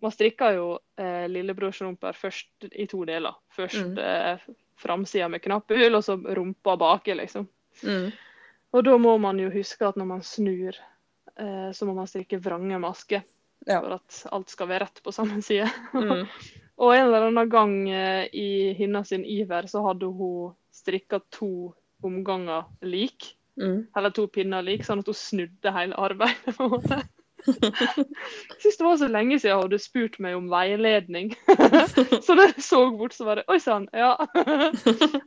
[0.02, 3.36] Man strikka jo eh, lillebrorsrumper først i to deler.
[3.56, 3.98] Først Mm.
[3.98, 4.38] eh,
[4.80, 7.48] framsida med knappehull, og så rumpa baki, liksom.
[7.84, 8.12] Mm.
[8.72, 10.76] Og da må man jo huske at når man snur,
[11.74, 13.22] så må man strikke vrange masker.
[13.66, 13.80] Ja.
[13.80, 15.68] For at alt skal være rett på samme side.
[15.94, 16.24] Mm.
[16.80, 21.74] Og en eller annen gang eh, i hennes sin iver så hadde hun strikka to
[22.00, 23.34] omganger lik.
[23.60, 23.90] Mm.
[23.96, 26.56] Eller to pinner lik, sånn at hun snudde hele arbeidet.
[26.56, 27.02] på en måte.
[27.44, 31.34] Jeg syns det var så lenge siden hun hadde spurt meg om veiledning.
[32.24, 34.12] så da jeg så bort, så var det Oi sann, ja.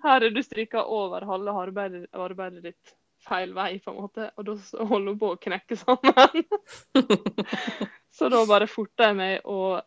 [0.05, 4.29] Her er du strikka over halve arbeidet, arbeidet ditt feil vei, på en måte.
[4.37, 6.45] Og da holder hun på å knekke sammen.
[8.17, 9.81] så da bare forter jeg meg og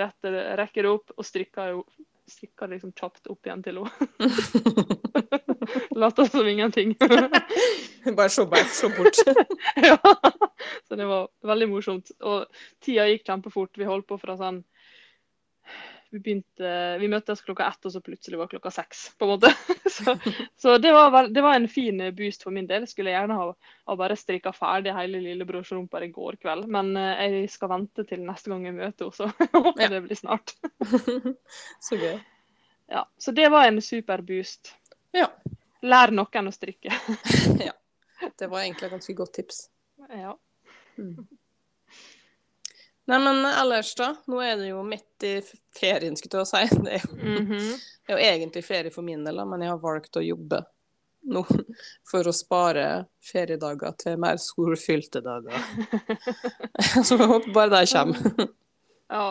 [0.00, 3.90] retter, rekker det opp, og strikker det liksom kjapt opp igjen til henne.
[6.00, 6.96] Later som ingenting.
[8.16, 8.66] Bare se bort.
[8.66, 9.16] se bort.
[9.76, 9.98] ja.
[10.88, 12.10] Så det var veldig morsomt.
[12.20, 12.46] Og
[12.82, 13.76] tida gikk kjempefort.
[13.78, 14.62] Vi holdt på fra sånn
[16.10, 19.50] Vi begynte Vi møttes klokka ett, og så plutselig var klokka seks, på en måte.
[19.90, 20.14] Så,
[20.56, 22.86] så det, var, det var en fin boost for min del.
[22.88, 23.46] Skulle gjerne ha,
[23.90, 26.68] ha bare strikka ferdig hele lillebrorsrumpa i går kveld.
[26.72, 29.28] Men eh, jeg skal vente til neste gang jeg møter henne, så
[29.66, 29.90] håper Ja.
[29.92, 30.54] det blir snart.
[31.88, 32.16] Så gøy.
[32.90, 34.72] Ja, Så det var en super boost.
[35.12, 35.26] Ja.
[35.82, 36.94] Lær noen å strikke.
[37.60, 37.74] ja.
[38.38, 39.62] Det var egentlig et ganske godt tips.
[40.10, 40.36] Ja.
[43.10, 44.12] Nei, men ellers, da?
[44.30, 45.32] Nå er det jo midt i
[45.76, 46.82] ferien, skulle jeg si.
[46.84, 47.56] Det er jo, Mhm.
[48.06, 50.62] det er jo egentlig ferie for min del, da, men jeg har valgt å jobbe
[51.30, 51.42] nå
[52.10, 52.86] for å spare
[53.32, 55.58] feriedager til mer solfylte dager.
[57.04, 58.48] Så jeg håper bare det kommer.
[59.10, 59.26] Ja,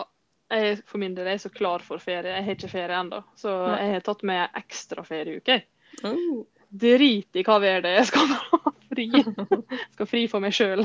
[0.50, 2.30] jeg for min del er så klar for ferie.
[2.36, 5.60] Jeg har ikke ferie ennå, så jeg har tatt med ekstra ferieuke.
[6.06, 6.42] Oh.
[6.70, 9.06] Drit i hva vær det er, jeg skal bare ha fri.
[9.14, 10.84] Jeg Skal fri for meg sjøl.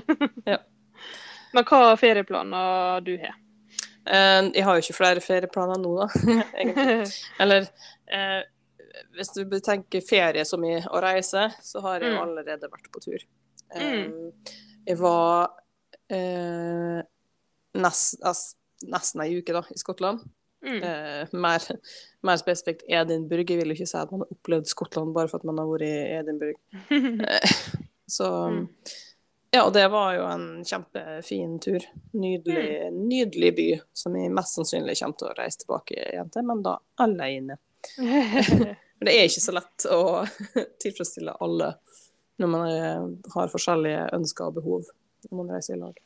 [0.50, 0.60] Ja.
[1.54, 3.36] Men hva ferieplaner du har?
[4.06, 6.08] Eh, Jeg har jo ikke flere ferieplaner nå, da.
[6.60, 7.08] Egentlig.
[7.42, 7.68] Eller
[8.12, 8.42] eh,
[9.18, 12.24] hvis du tenker ferie som i å reise, så har jeg jo Mm.
[12.30, 13.26] allerede vært på tur.
[13.76, 14.08] Eh,
[14.88, 15.50] jeg var
[16.10, 17.02] eh,
[17.76, 18.56] nest, altså,
[18.92, 20.22] nesten ei uke da, i Skottland.
[20.66, 20.80] Mm.
[20.84, 21.62] Eh, mer,
[22.26, 23.46] mer spesifikt Edinburgh.
[23.52, 25.68] Jeg vil jo ikke si at man har opplevd Skottland bare for at man har
[25.70, 26.60] vært i Edinburgh.
[27.32, 27.58] Eh,
[28.10, 28.68] så Mm.
[29.54, 31.84] Ja, og det var jo en kjempefin tur.
[32.12, 36.64] Nydelig, nydelig by, som jeg mest sannsynlig kommer til å reise tilbake igjen til, men
[36.66, 37.60] da alene.
[38.96, 40.02] Men det er ikke så lett å
[40.82, 41.74] tilfredsstille alle
[42.40, 43.02] når man er,
[43.34, 44.88] har forskjellige ønsker og behov
[45.28, 46.00] når man reiser i lag.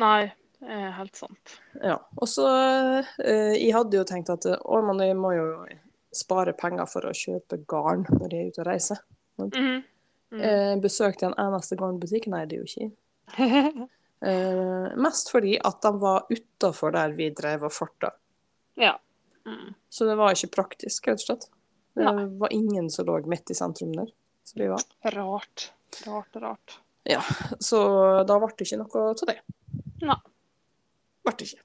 [0.00, 0.22] Nei,
[0.60, 1.56] det er helt sant.
[1.82, 1.98] Ja.
[2.16, 5.46] Og så eh, Jeg hadde jo tenkt at å, men jeg må jo
[6.16, 9.04] spare penger for å kjøpe garn når jeg er ute og reiser.
[9.42, 9.84] Mhm.
[10.34, 10.40] Mm.
[10.42, 12.26] Eh, besøkte en eneste garnbutikk?
[12.32, 13.88] Nei, det er jo ikke.
[14.26, 18.14] Eh, mest fordi at de var utafor der vi drev og farta.
[18.80, 18.94] ja.
[19.44, 19.74] Mm.
[19.92, 21.44] Så det var ikke praktisk, rett og slett.
[21.94, 22.24] Det Nei.
[22.40, 24.08] var ingen som lå midt i sentrum der.
[24.42, 24.82] Så, vi var.
[25.14, 25.68] Rart.
[26.06, 26.78] Rart, rart.
[27.60, 27.78] så
[28.26, 29.36] da ble det ikke noe av det.
[30.02, 30.18] Nei.
[31.22, 31.62] Ble det ikke.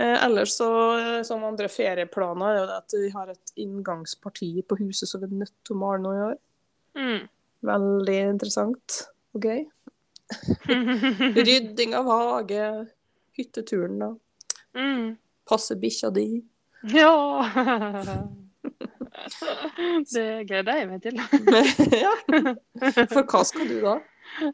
[0.00, 4.50] Eh, ellers så, eh, som andre ferieplaner, er jo det at vi har et inngangsparti
[4.62, 6.38] på huset som vi er nødt til å male nå i år.
[6.98, 7.28] Mm.
[7.70, 9.00] Veldig interessant
[9.36, 9.64] og gøy.
[11.46, 12.68] Rydding av hage,
[13.38, 14.12] hytteturen da.
[14.78, 15.08] mm.
[15.50, 16.28] Passe bikkja di.
[16.94, 17.10] Ja!
[20.14, 21.18] Det gleder jeg meg til.
[22.04, 22.12] ja.
[23.10, 23.96] For hva skal du da?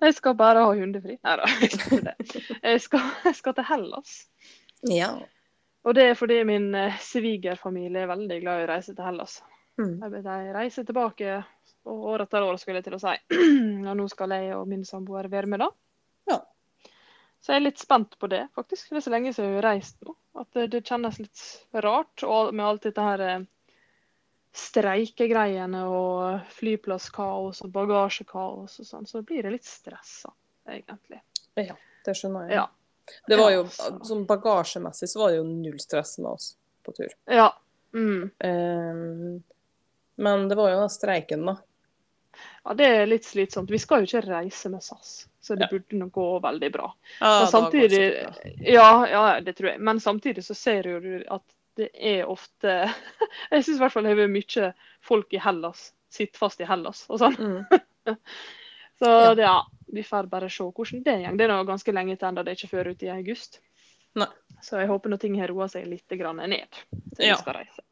[0.01, 1.19] Jeg skal bare ha hundefri.
[1.21, 2.15] Nei da, jeg skal ikke det.
[2.63, 4.15] Jeg skal, jeg skal til Hellas.
[4.89, 5.11] Ja.
[5.87, 9.37] Og det er fordi min eh, svigerfamilie er veldig glad i å reise til Hellas.
[9.79, 10.01] Mm.
[10.03, 11.37] Jeg reiser tilbake
[11.87, 13.15] og år etter år, skulle jeg til å si.
[13.89, 15.71] Og nå skal jeg og min samboer være med, da.
[16.33, 16.39] Ja.
[17.41, 18.91] Så jeg er litt spent på det, faktisk.
[18.91, 20.17] Det er så lenge siden jeg har reist nå.
[20.37, 21.45] At det, kjennes litt
[21.85, 23.45] rart og med alt dette her eh,
[24.57, 29.09] streikegreiene og flyplasskaos og bagasjekaos og sånn.
[29.09, 30.33] Så blir jeg litt stressa,
[30.69, 31.23] egentlig.
[31.57, 32.59] Ja, Det skjønner jeg.
[32.59, 32.67] Ja.
[33.27, 36.49] Det var jo, sånn Bagasjemessig så var det jo null stress med oss
[36.87, 37.13] på tur.
[37.31, 37.53] Ja.
[37.95, 38.31] Mm.
[38.43, 39.43] Um,
[40.17, 41.57] men det var jo den streiken, da.
[42.65, 43.71] Ja, det er litt slitsomt.
[43.71, 45.69] Vi skal jo ikke reise med SAS, så det Ja.
[45.79, 46.89] burde nok gå veldig bra.
[47.21, 48.03] Ja, Men samtidig
[48.73, 49.81] ja, ja, det tror jeg.
[49.81, 51.43] Men samtidig så ser jo du at
[51.77, 52.91] det er ofte
[53.53, 54.73] Jeg syns i hvert fall det er mye
[55.05, 57.37] folk i Hellas sitter fast i Hellas og sånn.
[57.37, 58.17] Mm.
[58.99, 59.35] Så Ja.
[59.35, 61.37] det, ja, vi får bare se hvordan det går.
[61.37, 63.61] Det er nå ganske lenge til enda det er ikke før ute i august.
[64.17, 64.29] Nei.
[64.65, 67.83] Så jeg håper når ting har roa seg litt grann ned til vi skal reise.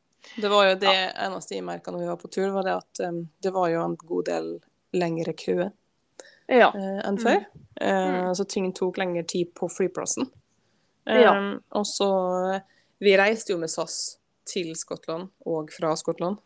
[0.40, 3.00] Det var jo det eneste jeg merka når vi var på tur, var det at
[3.08, 4.48] um, det var jo en god del
[4.92, 5.72] lengre køer
[6.48, 6.68] Ja.
[6.74, 7.44] uh, enn før.
[7.80, 8.34] Eh, Mm.
[8.34, 10.28] Så ting tok lengre tid på flyplassen.
[11.06, 11.32] Ja.
[11.72, 12.60] Og så
[13.00, 16.38] Vi reiste jo med SAS til Skottland og fra Skottland.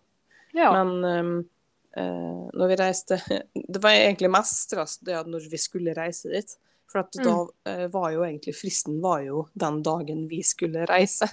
[0.55, 0.73] ja.
[0.73, 1.49] Men um,
[1.97, 3.19] uh, når vi reiste
[3.69, 6.57] Det var egentlig mest stress det at når vi skulle reise dit.
[6.91, 7.49] For da Mm.
[7.67, 11.29] eh, var jo egentlig fristen var jo den dagen vi skulle reise.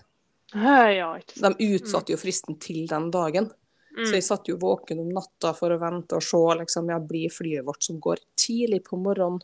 [0.56, 1.20] Ja.
[1.36, 3.50] De utsatte jo fristen til den dagen.
[3.96, 4.06] Mm.
[4.06, 7.32] Så jeg satt jo våken om natta for å vente og se liksom, ja, blir
[7.32, 9.41] flyet vårt som går tidlig på morgenen,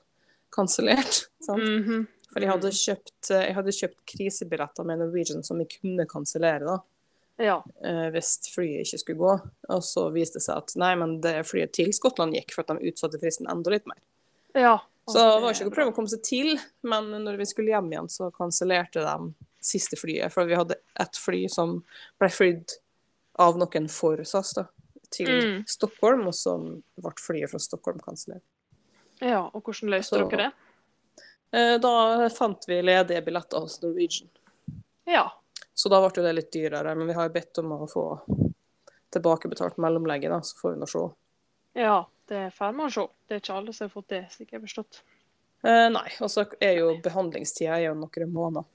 [0.55, 1.27] kansellert.
[1.51, 2.05] Mm -hmm.
[2.31, 6.65] For jeg hadde kjøpt, eh, jeg hadde kjøpt krisebilletter med Norwegian som jeg kunne kansellere
[6.65, 6.77] da,
[7.37, 7.63] Ja.
[7.83, 9.41] eh, hvis flyet ikke skulle gå.
[9.69, 12.67] Og så viste det seg at nei, men det flyet til Skottland gikk for at
[12.67, 13.97] de utsatte fristen enda litt mer.
[14.53, 14.79] ja.
[15.07, 17.71] Så det var ikke noe å prøve å komme seg til, men når vi skulle
[17.73, 20.31] hjem igjen, så kansellerte de siste flyet.
[20.33, 21.83] For vi hadde ett fly som
[22.19, 22.71] ble flydd
[23.39, 24.65] av noen for SAS da,
[25.11, 25.63] til Mm.
[25.67, 26.55] Stockholm, og så
[27.01, 28.41] ble flyet fra Stockholm kansellert.
[29.21, 29.49] ja.
[29.53, 30.51] Og hvordan løste Så- dere det?
[31.53, 34.29] Eh, Da fant vi ledige billetter hos Norwegian.
[35.05, 35.31] Ja.
[35.75, 38.21] Så da ble det litt dyrere, men vi har bedt om å få
[39.11, 41.15] tilbakebetalt mellomlegget, da, så får vi nå se.
[41.75, 43.07] Ja, det får man se.
[43.27, 45.01] Det er ikke alle som har fått det, slik jeg har forstått.
[45.63, 48.65] Eh, nei, og så er jo behandlingstida noen måneder.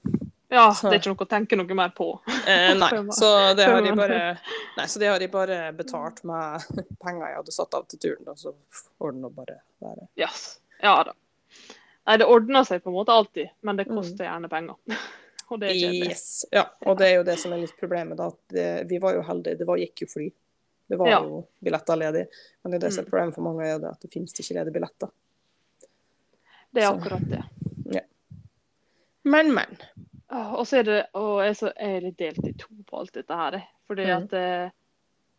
[0.49, 2.05] Ja, Så- det er ikke noe å tenke noe mer på.
[2.47, 4.19] Eh, nei, så det har de bare
[4.77, 6.63] Nei, så det har de bare betalt med
[7.03, 8.53] penger jeg hadde satt av til turen, og så
[8.99, 10.07] får det nå bare være.
[10.15, 10.59] Yes.
[10.81, 11.13] Ja da.
[12.07, 13.97] Nei, det ordner seg på en måte alltid, men det Mm.
[13.97, 14.75] koster gjerne penger.
[15.51, 16.07] Og det er kjedelig.
[16.11, 16.45] Yes.
[16.51, 18.25] Ja, og det er jo det som er litt problemet, da.
[18.51, 20.25] Det, vi var jo heldige, det var, gikk jo fly.
[20.91, 21.19] Det var Ja.
[21.23, 22.25] jo billetter ledig.
[22.63, 23.11] Men det er det som er Mm.
[23.11, 25.09] problemet for mange, er det at det finnes ikke ledige billetter.
[26.73, 26.97] Det er Så.
[26.99, 27.43] akkurat det.
[29.23, 29.77] Men, men.
[30.29, 32.99] Og så er det Og jeg er så- jeg er litt delt i to på
[32.99, 33.61] alt dette her.
[33.87, 34.23] Fordi Mm.
[34.23, 34.69] at eh,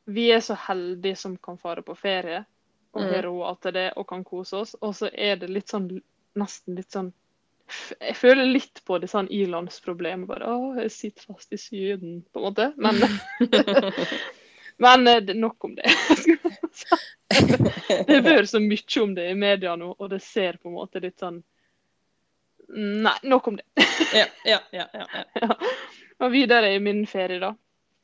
[0.07, 2.45] vi er så heldige som kan fare på ferie
[2.95, 3.13] og Mm.
[3.15, 4.75] har råd til det og kan kose oss.
[4.81, 6.01] Og så er det litt sånn
[6.37, 7.13] nesten litt sånn
[8.01, 10.27] Jeg føler litt på det sånn ilandsproblemet.
[10.27, 12.73] Bare å, jeg sitter fast i Syden, på en måte.
[12.79, 12.95] Men,
[14.79, 15.85] men eh, nok om det.
[17.29, 20.75] Det har vært så mye om det i media nå, og det ser på en
[20.79, 21.43] måte litt sånn
[22.77, 23.65] Nei, nok om det.
[24.15, 25.07] ja, ja, ja, ja,
[25.41, 25.57] ja.
[26.21, 27.55] Og videre i min ferie, da,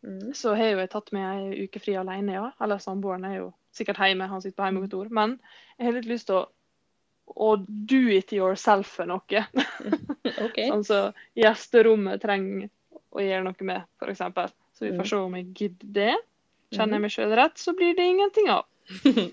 [0.05, 0.35] Mm.
[0.37, 1.25] så har jo jeg tatt meg
[1.55, 2.51] ei uke fri alene, ja.
[2.61, 5.07] Eller samboeren er jo sikkert hjemme, han sitter på hjemmekontor.
[5.17, 5.39] Men
[5.79, 6.45] jeg har litt lyst til å,
[7.41, 7.55] å
[7.89, 9.41] do it yourself noe.
[10.45, 10.59] OK.
[10.85, 10.99] så
[11.41, 12.69] gjesterommet trenger
[13.17, 14.21] å gjøre noe med, f.eks.
[14.77, 15.09] Så vi får Mm.
[15.09, 16.13] se om jeg gidder det.
[16.77, 18.69] Kjenner jeg meg sjøl rett, så blir det ingenting av.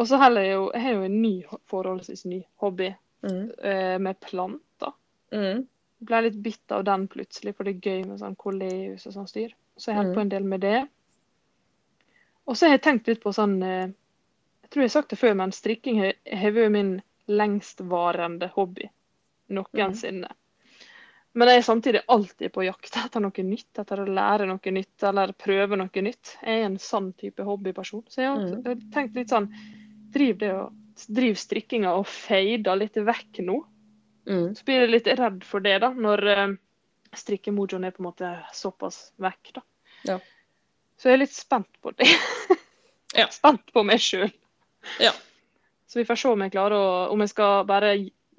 [0.00, 1.32] Og så heller jeg jo Jeg har jo en ny,
[1.68, 2.88] forholdsvis ny hobby
[3.22, 3.50] Mm.
[3.62, 4.92] eh, med planter.
[5.32, 5.66] Mm.
[6.02, 9.28] ble litt bitt av den plutselig, for det er gøy med sånn koleus og sånn
[9.28, 9.50] styr.
[9.76, 10.14] Så jeg holdt Mm.
[10.14, 10.88] på en del med det.
[12.46, 13.86] Og så har jeg tenkt litt på sånn eh,
[14.62, 18.88] Jeg tror jeg har sagt det før, men strikking har vært min lengstvarende hobby
[19.50, 20.28] noensinne.
[21.34, 25.02] Men jeg er samtidig alltid på jakt etter noe nytt, etter å lære noe nytt
[25.02, 26.36] eller prøve noe nytt.
[26.42, 28.02] Jeg er en sånn type hobbyperson.
[28.08, 28.90] Så jeg har, Mm.
[28.90, 29.52] tenkt litt sånn
[30.10, 30.72] Driv det og
[31.08, 33.56] driv strikkinga og fader litt vekk nå.
[34.28, 34.54] Mm.
[34.54, 36.52] Så blir jeg litt redd for det, da, når uh,
[37.16, 39.62] strikkemojoen er på en måte såpass vekk, da.
[40.06, 40.18] Ja.
[41.00, 42.08] Så jeg er litt spent på det.
[43.10, 43.24] Ja.
[43.34, 44.28] Spent på meg sjøl.
[45.02, 45.10] Ja.
[45.90, 47.88] Så vi får se om jeg klarer å Om jeg skal bare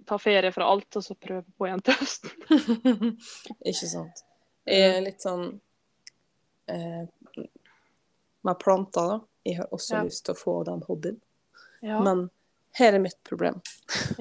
[0.08, 2.32] ta ferie fra alt og så prøve på igjen til høsten.
[3.68, 4.24] Ikke sant.
[4.64, 5.44] Jeg er litt sånn
[6.72, 7.04] eh,
[8.48, 9.20] Med planter, da.
[9.44, 10.06] Jeg har også Ja.
[10.08, 11.20] lyst til å få den hobbyen.
[11.84, 12.00] Ja.
[12.00, 12.30] Men
[12.80, 13.60] her er mitt problem.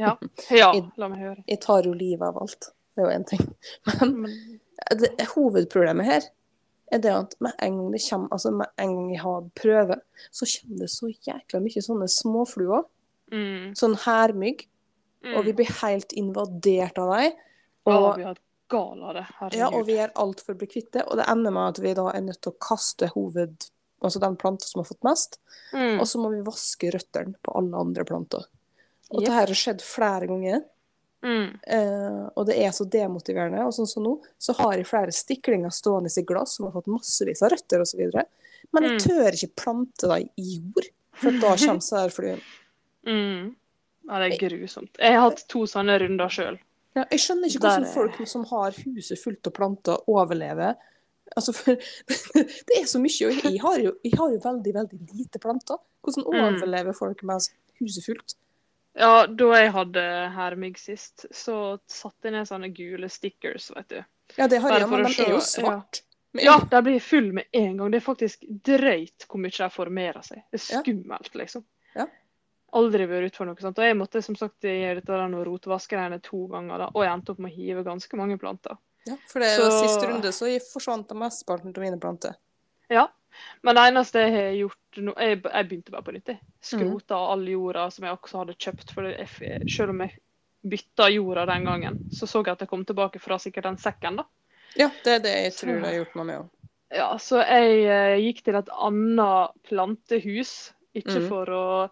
[0.01, 0.17] ja.
[0.63, 0.73] ja.
[0.99, 1.45] La meg høre.
[1.47, 2.71] Jeg tar jo livet av alt.
[2.95, 3.47] Det er jo én ting.
[4.01, 6.29] Men det, hovedproblemet her
[6.91, 10.01] er det at med en gang det kommer, altså med en gang jeg har prøve,
[10.35, 12.87] så kommer det så jækla mye sånne småfluer.
[13.31, 14.67] mm, Sånn hærmygg.
[15.23, 15.35] mm.
[15.37, 17.37] Og vi blir helt invadert av dem.
[17.87, 19.27] Og, vi har hatt gal av det.
[19.39, 19.59] Herregud.
[19.61, 21.05] ja, og vi gjør alt for å bli kvitt det.
[21.07, 23.71] Og det ender med at vi da er nødt til å kaste hoved...
[24.01, 25.39] Altså den planta som har fått mest.
[25.75, 26.01] mm.
[26.01, 28.47] Og så må vi vaske røttene på alle andre planter.
[29.11, 29.27] Og yep.
[29.27, 30.63] det her har skjedd flere ganger.
[31.23, 31.49] mm.
[31.67, 33.65] Eh, og det er så demotiverende.
[33.67, 36.89] Og sånn som nå, så har jeg flere stiklinger stående i glass som har fått
[36.89, 38.01] massevis av røtter osv.
[38.73, 38.99] Men jeg Mm.
[39.09, 42.41] tør ikke plante dem i jord, for da kommer så her fluen.
[43.07, 43.55] Mm.
[44.09, 44.99] Ja, det er grusomt.
[45.01, 46.59] Jeg har hatt to sånne runder sjøl.
[46.95, 50.75] Ja, jeg skjønner ikke hvordan folk som har huset fullt av planter, overlever.
[51.37, 51.77] Altså, for
[52.69, 55.79] Det er så mye, og jeg har jo, jeg har jo veldig, veldig lite planter.
[56.03, 56.45] Hvordan Mm.
[56.49, 57.49] overlever folk med
[57.81, 58.35] huset fullt?
[58.99, 60.03] Ja, da jeg hadde
[60.35, 64.01] hermygg sist, så satte jeg ned sånne gule stickers, vet du.
[64.37, 66.03] Ja, det har jeg, men den de er jo svart.
[66.35, 67.91] Ja, Ja, de blir full med en gang.
[67.91, 70.43] Det er faktisk drøyt hvor mye de formerer seg.
[70.53, 71.65] Det er skummelt, liksom.
[71.97, 72.07] Ja.
[72.73, 73.81] Aldri vært utfor noe sånt.
[73.83, 76.91] Og jeg måtte som sagt gjøre dette rotvaske to ganger, da.
[76.95, 78.79] og jeg endte opp med å hive ganske mange planter.
[79.09, 82.35] Ja, for det var Så- sist runde så forsvant de mesteparten av mine planter.
[82.89, 83.09] Ja.
[83.63, 86.27] Men det eneste jeg har gjort nå Jeg, jeg begynte bare på nytt.
[86.27, 86.41] jeg.
[86.61, 88.93] Skrota all jorda som jeg også hadde kjøpt.
[88.93, 90.19] For jeg, selv om jeg
[90.67, 94.17] bytta jorda den gangen, så så jeg at jeg kom tilbake fra sikkert den sekken,
[94.17, 94.25] da.
[94.77, 96.49] Ja, det er det jeg Så- tror det har gjort meg med òg.
[96.93, 100.73] Ja, så jeg eh, gikk til et annet plantehus.
[100.95, 101.29] Ikke mm.
[101.29, 101.91] for å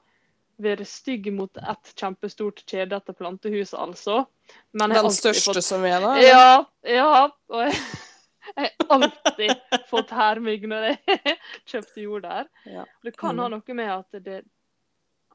[0.63, 4.25] være stygg mot et kjempestort, kjedete plantehus, altså.
[4.73, 6.23] Den største fått- som er, der?
[6.25, 7.09] Ja, ja.
[7.53, 7.81] Og jeg,
[8.57, 11.37] jeg har alltid fått hermygg når jeg
[11.71, 12.51] kjøpte jord der.
[12.67, 12.85] Ja.
[13.05, 14.43] Det kan ha noe med at det,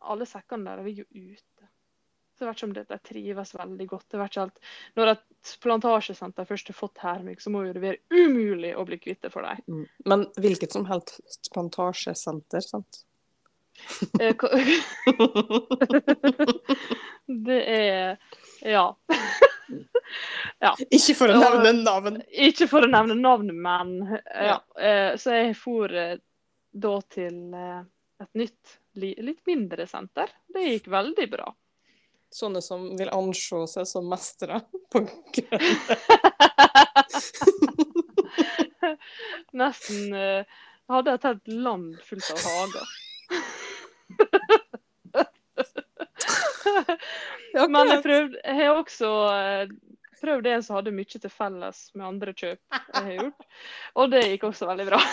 [0.03, 1.69] alle sekkene der er jo ute.
[2.33, 4.05] Så jeg vet ikke om det, de trives veldig godt.
[4.09, 4.71] Jeg vet ikke alt.
[4.97, 8.97] Når et plantasjesenter først har fått hermygg, så må jo det være umulig å bli
[8.97, 9.61] kvitt det for dem.
[9.69, 9.83] Mm.
[10.09, 13.03] Men hvilket som helst plantasjesenter, sant?
[14.19, 14.35] Eh,
[17.45, 18.17] Det er
[20.63, 20.75] Ja.
[20.91, 22.21] Ikke for å nevne navn.
[22.29, 24.59] Ikke for å nevne navn, men ja.
[24.77, 26.17] Eh, Så jeg for eh,
[26.73, 27.81] da til eh,
[28.23, 30.27] et nytt, litt mindre senter.
[30.53, 31.47] Det gikk veldig bra.
[32.33, 34.57] Sånne som vil anse seg som mestere
[34.93, 34.99] på.
[39.53, 40.45] Nesten eh,
[40.89, 42.87] hadde jeg tatt land fullt av hager.
[47.53, 49.67] Ja, Men jeg, prøvd, jeg har også eh,
[50.23, 53.47] prøvd en som hadde mye til felles med andre kjøp jeg har gjort.
[54.01, 55.01] Og det gikk også veldig bra.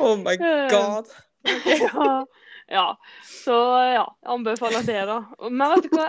[0.00, 1.08] Oh my god.
[1.64, 2.26] ja,
[2.68, 2.84] ja.
[3.24, 5.18] Så ja, jeg anbefaler det, da.
[5.48, 6.08] Men vet du hva?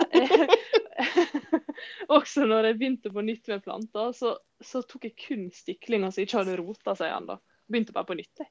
[2.16, 6.24] også når jeg begynte på nytt med planter, så, så tok jeg kun stiklinger som
[6.24, 7.38] ikke hadde rota seg ennå.
[7.68, 8.32] Begynte bare på nytt.
[8.40, 8.50] jeg.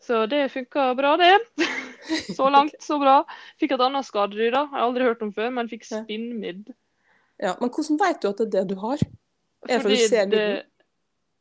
[0.00, 1.34] Så det funka bra, det.
[2.36, 3.18] Så langt, så bra.
[3.60, 4.62] Fikk et annet skadedyr, da.
[4.64, 6.70] Jeg har aldri hørt om før, men fikk spinnmidd.
[7.40, 9.02] Ja, men hvordan vet du at det er det du har?
[9.68, 10.62] Er det fordi du ser midden?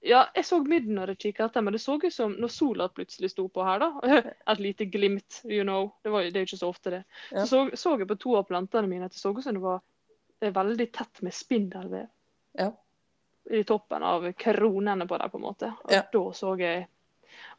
[0.01, 2.87] Ja, jeg så midden når jeg kikket etter, men det så ut som når sola
[2.91, 4.19] plutselig sto på her, da.
[4.53, 5.89] Et lite glimt, you know.
[6.03, 7.01] Det, var, det er jo ikke så ofte, det.
[7.31, 7.45] Ja.
[7.47, 9.63] Så, så så jeg på to av plantene mine at det så ut som det
[9.63, 9.81] var
[10.43, 12.07] eh, veldig tett med spindelvev.
[12.59, 12.69] Ja.
[13.49, 15.73] I toppen av kronene på dem, på en måte.
[15.83, 16.03] Og Ja.
[16.13, 16.87] da så jeg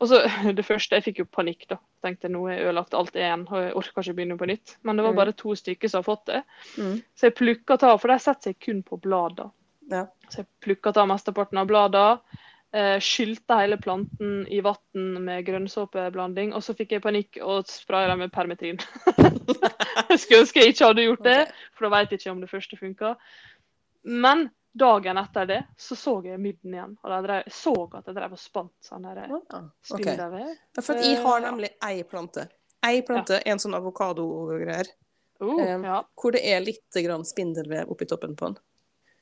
[0.01, 0.21] Og så
[0.59, 1.79] det første, jeg fikk jo panikk, da.
[2.05, 4.77] Tenkte nå er ødelagt alt igjen, og jeg orker ikke begynne på nytt.
[4.83, 5.21] Men det var Mm.
[5.23, 6.43] bare to stykker som har fått det.
[6.79, 7.01] Mm.
[7.15, 9.51] Så jeg plukka av, for de setter seg kun på bladene.
[9.91, 10.07] Ja.
[10.31, 12.21] Så jeg plukka av mesteparten av bladene.
[12.73, 18.07] Eh, skylte hele planten i vann med grønnsåpeblanding, og så fikk jeg panikk og spraya
[18.13, 18.79] dem med permetrin.
[20.11, 21.41] jeg skulle ønske jeg ikke hadde gjort det,
[21.75, 23.17] for da vet jeg ikke om det første funka.
[24.05, 28.15] Men dagen etter det så så jeg midden igjen, og jeg drev, så at jeg
[28.15, 29.19] drev og spant sånn der
[29.51, 30.07] Ah, ok.
[30.07, 31.51] Ja, For jeg har Eh, ja.
[31.51, 32.49] nemlig ei plante.
[32.83, 34.87] Ei plante, en sånn avokado-greier,
[35.43, 36.03] Uh, Um, ja.
[36.21, 38.59] hvor det er litt grann spindelvev oppi toppen på den.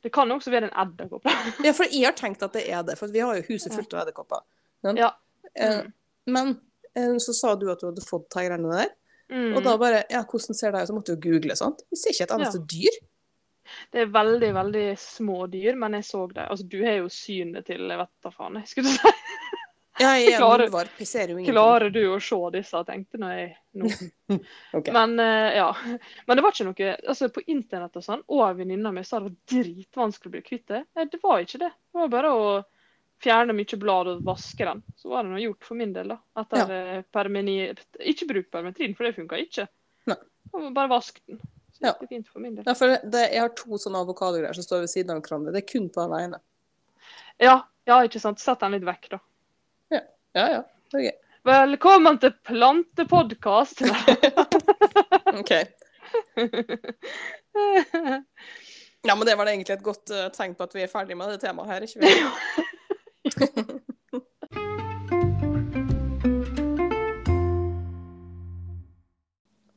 [0.03, 1.23] Det kan også være en edderkopp.
[1.65, 3.95] Ja, for jeg har tenkt at det er det, for vi har jo huset fullt
[3.95, 4.41] av edderkopper.
[4.99, 5.13] Ja.
[5.55, 5.93] Eh, Mm.
[6.27, 6.61] Men
[6.97, 8.91] eh, så sa du at du hadde fått de greiene der,
[9.31, 9.57] Mm.
[9.57, 10.89] og da bare Ja, hvordan ser det ut?
[10.89, 11.83] Så måtte du jo google, sant.
[11.91, 12.99] Vi ser ikke et eneste dyr.
[13.93, 16.47] Det er veldig, veldig små dyr, men jeg så det.
[16.49, 19.15] Altså, du har jo synet til jeg vet da faen, jeg skulle si.
[19.99, 21.45] Ja, jeg er Klarer- jo.
[21.49, 23.49] Klarer du å se disse, tenkte når jeg
[23.81, 23.89] nå.
[24.79, 24.93] okay.
[24.95, 25.73] Men eh, ja.
[26.29, 29.33] Men det var ikke noe altså På internett og sånn, og venninna mi sa det
[29.33, 30.85] var dritvanskelig å bli kvitt det.
[30.95, 31.73] Eh, Det var ikke det.
[31.75, 32.49] Det var bare å
[33.23, 34.85] fjerne mye blad og vaske den.
[34.97, 36.21] Så var det noe gjort for min del, da.
[36.45, 37.03] Etter ja.
[37.11, 37.59] permeni...
[37.99, 39.67] Ikke bruk permetrin, for det funka ikke.
[40.07, 40.21] Nei.
[40.55, 41.43] Bare vask den.
[41.79, 41.95] Så Ja.
[42.09, 42.65] fint for min del.
[42.67, 45.53] Ja, for det, jeg har to sånne avokadogreier som står ved siden av hverandre.
[45.55, 46.41] Det er kun på den ene.
[47.39, 48.41] Ja, ja, ikke sant.
[48.43, 49.19] Sett den litt vekk, da.
[49.91, 50.01] Ja,
[50.35, 50.63] ja.
[50.93, 51.17] Det er gøy.
[51.49, 53.83] Velkommen til plantepodkast!
[55.41, 55.53] OK.
[59.07, 61.17] Ja, men det var det egentlig et godt uh, tegn på at vi er ferdig
[61.17, 62.09] med det temaet her, ikke vi?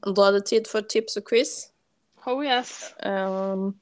[0.02, 1.71] Da er det tid for tips og quiz.
[2.30, 2.94] Oh yes.
[3.06, 3.74] Um,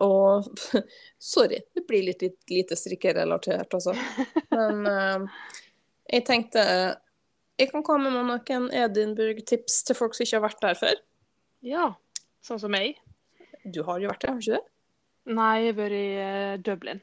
[0.00, 0.48] og
[1.32, 3.96] sorry, det blir litt, litt lite strikkerelatert, altså.
[4.54, 5.30] Men um,
[6.12, 6.62] jeg tenkte
[7.60, 11.00] jeg kan komme med noen Edinburgh-tips til folk som ikke har vært der før.
[11.62, 11.88] Ja.
[12.42, 12.96] Sånn som meg.
[13.62, 14.64] Du har jo vært der, har du ikke det?
[15.36, 17.02] Nei, jeg har vært i eh, Dublin.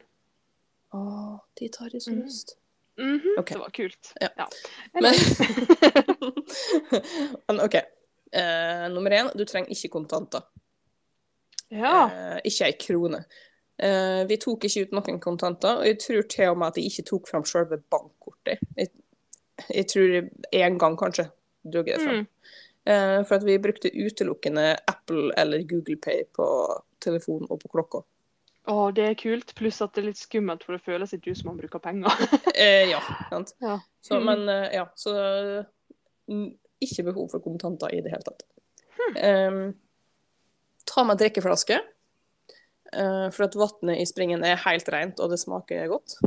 [0.92, 1.02] Å,
[1.60, 2.56] dit har jeg så lyst.
[2.56, 2.60] Mm.
[3.00, 3.56] Mm -hmm, okay.
[3.56, 4.14] Det var kult.
[4.22, 4.30] Ja.
[4.38, 4.48] Ja.
[4.94, 5.14] Men,
[7.48, 7.76] Men OK.
[8.36, 10.42] Uh, nummer én, du trenger ikke kontanter.
[11.72, 12.10] Ja.
[12.12, 13.24] Eh, ikke ei krone.
[13.80, 16.92] Eh, vi tok ikke ut noen kontanter, og jeg tror til og med at jeg
[16.92, 18.60] ikke tok fram selve bankkortet.
[18.78, 18.92] Jeg,
[19.70, 20.16] jeg tror
[20.56, 21.30] én gang kanskje
[21.70, 22.22] jeg det fram.
[22.24, 22.28] Mm.
[22.90, 26.46] Eh, for at vi brukte utelukkende Apple eller Google Pay på
[27.04, 28.02] telefon og på klokka.
[28.70, 29.54] Å, det er kult.
[29.58, 32.12] Pluss at det er litt skummelt, for det føles ikke ut som man bruker penger.
[32.60, 33.00] Eh, ja,
[33.30, 33.54] sant.
[33.64, 33.78] ja.
[34.04, 34.26] Så, Mhm.
[34.26, 35.14] men eh, ja, så
[36.28, 36.50] mm,
[36.84, 38.44] ikke behov for kontanter i det hele tatt.
[39.00, 39.16] Hmm.
[39.16, 39.62] Em,
[40.90, 41.78] ta med drikkeflaske,
[42.94, 46.18] eh, for at vannet i springen er helt rent, og det smaker godt.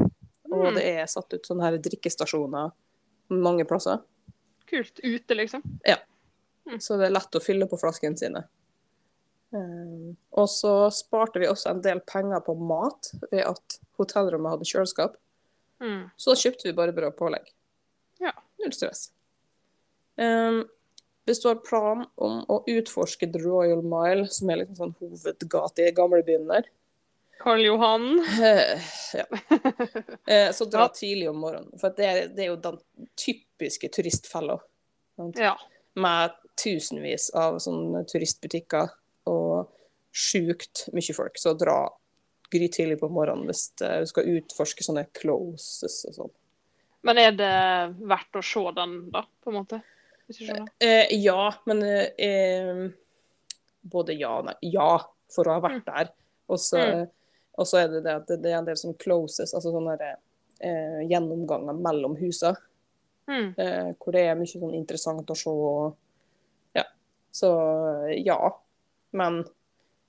[0.53, 0.75] Og Mm.
[0.77, 2.73] det er satt ut sånne her drikkestasjoner
[3.31, 4.03] mange plasser,
[4.69, 5.01] Kult.
[5.05, 5.63] Ute, liksom.
[5.85, 5.97] Ja.
[6.79, 8.45] så det er lett å fylle på flaskene sine.
[9.53, 14.65] Em, og så sparte vi også en del penger på mat ved at hotellrommet hadde
[14.71, 15.17] kjøleskap.
[15.83, 16.07] Mm.
[16.17, 17.51] Så da kjøpte vi bare brød og pålegg.
[18.23, 18.33] Ja.
[18.63, 19.11] Null stress.
[20.17, 20.63] Um,
[21.27, 26.49] hvis planen om å utforske The Royal Mile, som er liksom sånn hovedgate i gamlebyen
[26.51, 26.69] der,
[27.43, 28.21] Karl Johan.
[28.43, 28.81] eh,
[29.15, 29.25] ja.
[30.27, 30.89] Eh, så dra Ja.
[30.95, 31.73] tidlig om morgenen.
[31.81, 32.79] For det, er, det er jo den
[33.19, 34.61] typiske turistfella.
[35.35, 35.57] Ja.
[35.95, 38.93] Med tusenvis av sånne turistbutikker
[39.27, 39.73] og
[40.15, 41.39] sjukt mye folk.
[41.39, 41.91] Så dra
[42.53, 46.33] grytidlig på morgenen hvis eh, du skal utforske sånne closes og sånn.
[47.03, 47.53] Men er det
[48.07, 49.83] verdt å se den, da, på en måte?
[50.33, 50.69] Du skjønner?
[50.81, 52.83] Eh, ja, men eh, eh,
[53.83, 54.55] Både ja og nei.
[54.73, 54.99] Ja,
[55.33, 56.11] for å ha vært der.
[56.49, 57.09] Og så Mm.
[57.79, 60.17] er det det at det, det er en del som closes, altså sånne der,
[60.61, 62.55] eh, gjennomganger mellom husa,
[63.29, 63.55] Mm.
[63.59, 65.51] eh, hvor det er mye sånn interessant å se.
[65.51, 65.97] og
[66.75, 66.85] Ja.
[67.33, 67.51] Så
[68.25, 68.51] ja.
[69.13, 69.45] Men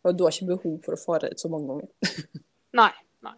[0.05, 1.89] og du har ikke behov for å fare ut så mange ganger.
[2.73, 2.91] Nei.
[3.23, 3.37] Nei.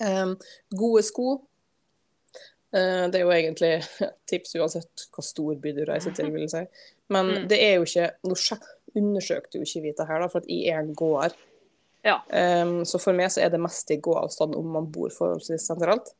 [0.00, 0.36] Em,
[0.74, 1.40] gode sko.
[2.74, 3.72] Eh, det er jo egentlig
[4.30, 6.64] tips uansett hva stor by du reiser til, vil jeg si.
[7.14, 7.48] Men Mm.
[7.48, 8.34] det er jo ikke Nå
[8.94, 11.32] undersøkte jo ikke vi det her, da, for at jeg er en gåer.
[12.04, 12.18] Ja.
[12.62, 16.12] Um, så for meg så er det mest i gåavstand om man bor forholdsvis sentralt.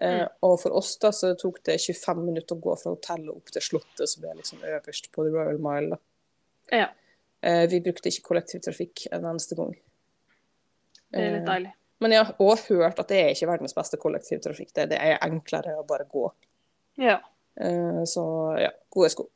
[0.00, 0.28] Eh, Mm.
[0.42, 3.60] Og for oss da så tok det 25 minutter å gå fra hotellet opp til
[3.62, 5.90] Slottet, som er liksom øverst på The Royal Mile.
[5.90, 5.98] da.
[6.78, 6.88] Ja.
[7.42, 9.74] Eh, vi brukte ikke kollektivtrafikk en eneste gang.
[11.12, 11.72] Det er litt deilig.
[12.02, 14.72] Men jeg har også hørt at det er ikke verdens beste kollektivtrafikk.
[14.74, 16.26] Det, det er enklere å bare gå.
[17.00, 17.20] Ja.
[17.56, 18.24] Eh, så
[18.60, 19.28] ja, gode sko.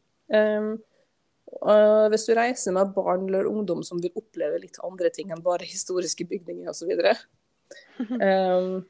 [1.47, 5.45] Og hvis du reiser med barn eller ungdom som vil oppleve litt andre ting enn
[5.45, 6.91] bare historiske bygninger osv.,
[8.19, 8.83] um,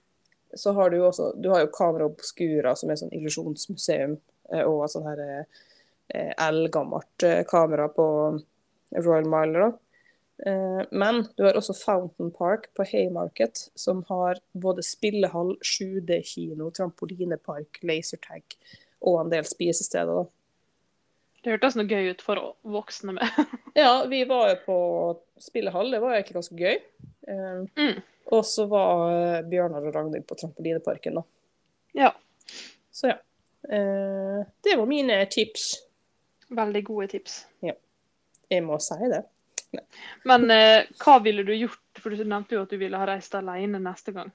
[0.57, 4.17] så har du også Du har jo Kamera Obscura, som er sånn illusjonsmuseum,
[4.53, 8.07] eh, og sånn her eh, eldgammelt kamera på
[8.97, 9.59] Royal Mile.
[9.59, 9.71] da.
[10.45, 17.79] Eh, Men du har også Fountain Park på Haymarket, som har både spillehall, 7D-kino, trampolinepark,
[17.83, 18.43] lasertag
[19.01, 20.27] og en del spisesteder.
[21.45, 23.41] Det hørtes noe gøy ut for voksne med.
[23.77, 24.77] Ja, vi var jo på
[25.41, 26.79] spillehall, det var jo egentlig ganske gøy.
[27.29, 28.03] Eh, Mm.
[28.35, 31.23] Og så var eh, Bjørnar og Ragnhild på trampolineparken, da.
[31.95, 32.11] Ja.
[32.91, 33.17] Så ja.
[33.67, 35.73] Det var mine tips.
[36.55, 37.47] Veldig gode tips.
[38.51, 39.25] Jeg må si det.
[40.29, 41.83] Men eh, hva ville du gjort?
[42.01, 44.33] For du nevnte jo at du ville ha reist alene neste gang.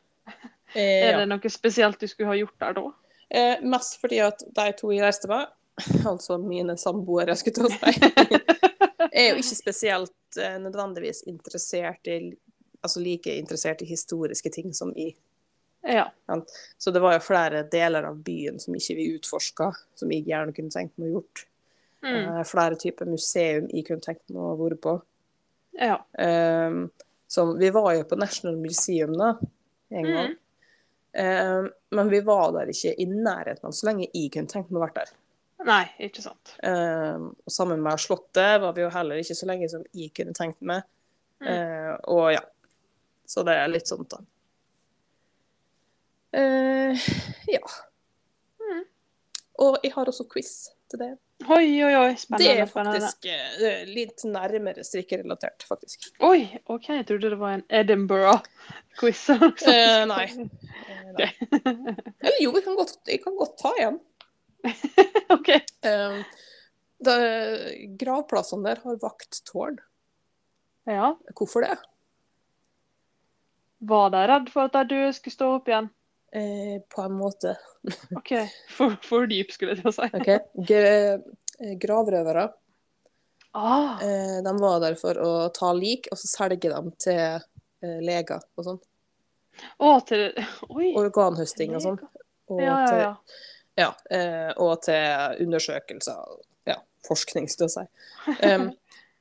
[0.73, 2.85] Eh, Er det noe spesielt du skulle ha gjort der da?
[3.31, 5.47] Eh, mest fordi at de to jeg reiste med,
[6.11, 8.39] altså mine samboere, skulle jeg å si,
[9.11, 12.21] er jo ikke spesielt eh, nødvendigvis interessert i
[12.81, 15.11] Altså like interessert i historiske ting som i
[15.85, 16.07] Ja.
[16.77, 20.55] Så det var jo flere deler av byen som ikke vi utforska, som jeg gjerne
[20.57, 21.43] kunne tenkt meg å gjort.
[22.01, 22.15] Mm.
[22.17, 24.95] Eh, flere typer museum jeg kunne tenkt meg å være på.
[25.79, 25.97] Ja.
[26.19, 26.89] Um,
[27.31, 29.33] som, vi var jo på National Museum da,
[29.89, 30.13] en Mm.
[30.13, 30.37] gang.
[31.11, 34.79] Um, men vi var der ikke i nærheten av så lenge jeg kunne tenkt meg
[34.81, 35.09] å være der.
[35.67, 36.53] Nei, ikke sant.
[36.63, 40.33] Um, og sammen med Slottet var vi jo heller ikke så lenge som jeg kunne
[40.33, 40.83] tenkt meg.
[41.41, 41.47] Mm.
[41.47, 42.41] Uh, og ja.
[43.27, 44.19] Så det er litt sånt, da.
[46.35, 46.95] Uh,
[47.51, 47.61] ja.
[48.61, 48.83] Mm.
[49.67, 50.53] Og jeg har også quiz
[50.91, 51.11] til det.
[51.49, 52.11] Oi, oi, oi.
[52.37, 52.99] Det er spennende.
[53.01, 56.11] faktisk uh, litt nærmere strikkerelatert, faktisk.
[56.25, 59.23] Oi, OK, jeg trodde det var en Edinburgh-quiz.
[59.33, 60.25] Eh, nei.
[60.29, 61.29] Eh, nei.
[62.21, 63.97] Eller jo, vi kan godt, jeg kan godt ta igjen.
[65.37, 65.49] OK.
[65.87, 66.19] Um,
[67.01, 67.17] det,
[68.01, 69.79] gravplassene der har vakttårn.
[70.89, 71.15] Ja.
[71.37, 71.77] Hvorfor det?
[73.89, 75.89] Var de redd for at døde skulle stå opp igjen?
[76.31, 77.57] Eh, på en måte.
[78.17, 78.33] OK.
[78.71, 80.09] For, for dyp, skulle jeg til å si.
[80.15, 80.39] okay.
[80.71, 82.49] Eh, gravrøvere
[83.53, 87.97] Ah, eh, de var der for å ta lik, og så selge dem til eh,
[87.99, 88.77] leger og sånn.
[89.83, 90.29] å, til
[90.71, 90.93] Oi.
[90.95, 91.99] Organhøsting og sånn.
[92.51, 93.11] Og, Ja, ja, til, ja.
[93.81, 96.39] ja, eh, og til undersøkelser.
[96.69, 96.77] Ja,
[97.07, 97.85] forskning, skal jeg si.
[98.47, 98.71] Um,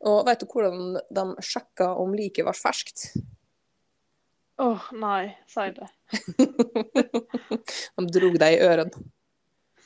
[0.07, 3.11] og vet du hvordan de sjekka om liket var ferskt?
[4.61, 5.89] Åh, nei, si det.
[7.97, 9.05] de drog deg i ørene.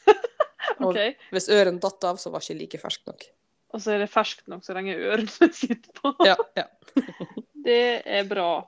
[0.84, 0.98] Og
[1.30, 3.26] hvis ørene datt av, så var ikke like ferskt nok.
[3.74, 5.30] Og så er det ferskt nok så lenge ørene
[5.62, 6.14] sitter på.
[6.26, 6.68] Ja, ja.
[7.64, 8.66] Det er bra.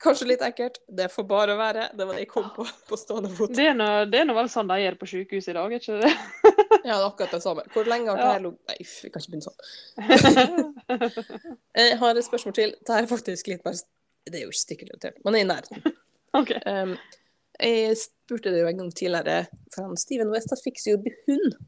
[0.00, 0.78] Kanskje litt ekkelt.
[0.88, 1.90] Det får bare være.
[1.92, 3.52] Det var det jeg kom på på stående fot.
[3.52, 6.14] Det er nå vel sånn de gjør på sykehus i dag, er ikke det?
[6.88, 7.64] Ja, det er akkurat det samme.
[7.74, 9.60] Hvor lenge har det her ligget Nei, uff, vi kan ikke begynne sånn.
[11.80, 12.76] Jeg har et spørsmål til.
[12.86, 13.80] Det er faktisk litt mer
[14.28, 15.98] Det er jo ikke stikkerelatert, men det er i nærheten.
[16.40, 16.54] OK.
[16.66, 16.94] Um,
[17.60, 19.42] jeg spurte det jo en gang tidligere,
[19.74, 21.58] for han Steven West fikk seg jo hund,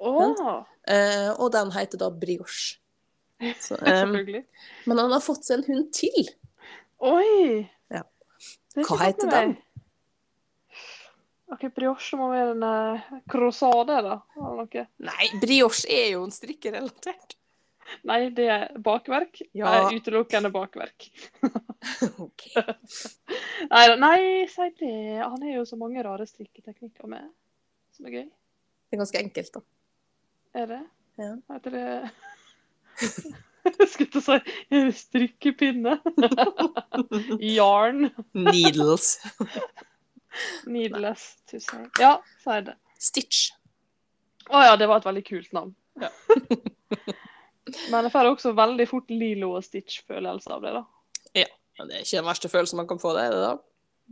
[0.00, 2.78] Åh, Uh, og den heter da Brioche.
[3.60, 4.16] Så, um,
[4.88, 6.30] men han har fått seg en hund til.
[7.04, 7.68] Oi!
[7.92, 8.02] Ja.
[8.80, 9.52] Hva heter den?
[11.50, 14.16] OK, brioche må være en uh, croissade, da.
[14.38, 14.86] Eller noe.
[15.08, 17.36] Nei, brioche er jo en strikkerelatert.
[18.06, 19.40] Nei, det er bakverk.
[19.56, 19.70] Ja.
[19.72, 21.08] Nei, utelukkende bakverk.
[22.26, 22.46] OK.
[23.72, 24.20] Nei, nei,
[24.50, 24.94] si det.
[25.24, 27.26] Han har jo så mange rare strikketeknikker med,
[27.96, 28.24] som er gøy.
[28.30, 29.64] Det er ganske enkelt, da.
[30.60, 30.80] Er det?
[31.20, 31.34] Ja.
[31.54, 31.86] Heter det
[33.92, 35.98] skulle til å si strikkepinne.
[37.42, 38.08] Yarn.
[38.34, 39.18] Needles.
[40.66, 41.86] Needless to say.
[41.98, 42.76] Ja, si det.
[43.00, 43.50] Stitch.
[44.50, 45.74] Å ja, det var et veldig kult navn.
[46.00, 46.10] Ja.
[47.92, 50.84] Men jeg får også veldig fort Lilo og Stitch-følelse av det, da.
[51.44, 53.52] Ja, Men Det er ikke den verste følelsen man kan få, det, er det da?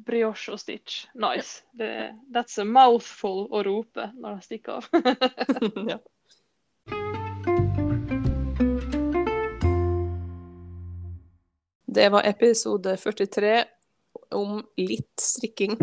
[0.07, 1.07] Brioche og Stitch.
[1.19, 1.65] Nice.
[1.75, 4.87] Det, that's a mouthful å rope når de stikker av.
[5.93, 5.99] ja.
[11.89, 13.65] Det var episode 43
[14.39, 15.75] om litt strikking.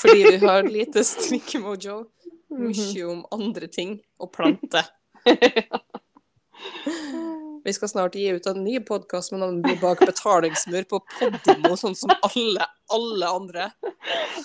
[0.00, 2.04] Fordi vi har lite strikkemojo.
[2.54, 4.86] Mye om andre ting og planter.
[7.64, 11.96] Vi skal snart gi ut en ny podkast med navnet bak betalingsmur på Podimo, sånn
[11.96, 13.70] som alle, alle andre.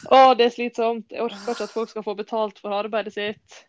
[0.08, 1.12] Å, det er slitsomt.
[1.12, 3.60] Jeg orker ikke at folk skal få betalt for arbeidet sitt.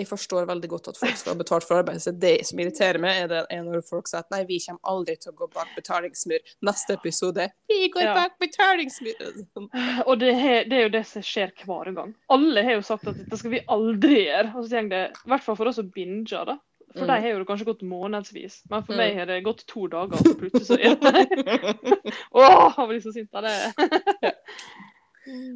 [0.00, 2.18] Jeg forstår veldig godt at folk skal ha betalt for arbeidet sitt.
[2.22, 5.16] Det som irriterer meg, er, det, er når folk sier at nei, vi kommer aldri
[5.20, 6.40] til å gå bak betalingsmur.
[6.64, 8.14] Neste episode vi går Ja.
[8.16, 9.20] bak betalingsmur.
[9.52, 9.68] Sånn.
[10.06, 12.14] Og det, he- det er jo det som skjer hver gang.
[12.32, 14.54] Alle har jo sagt at dette skal vi aldri gjøre.
[14.56, 16.56] Og så går det, i hvert fall for oss som binger, da.
[16.92, 17.08] For Mm.
[17.08, 18.62] de har jo det kanskje gått månedsvis.
[18.70, 18.98] Men for Mm.
[18.98, 23.00] meg har det gått to dager, og så plutselig så er det Åh, jeg blir
[23.00, 24.34] så sint av det.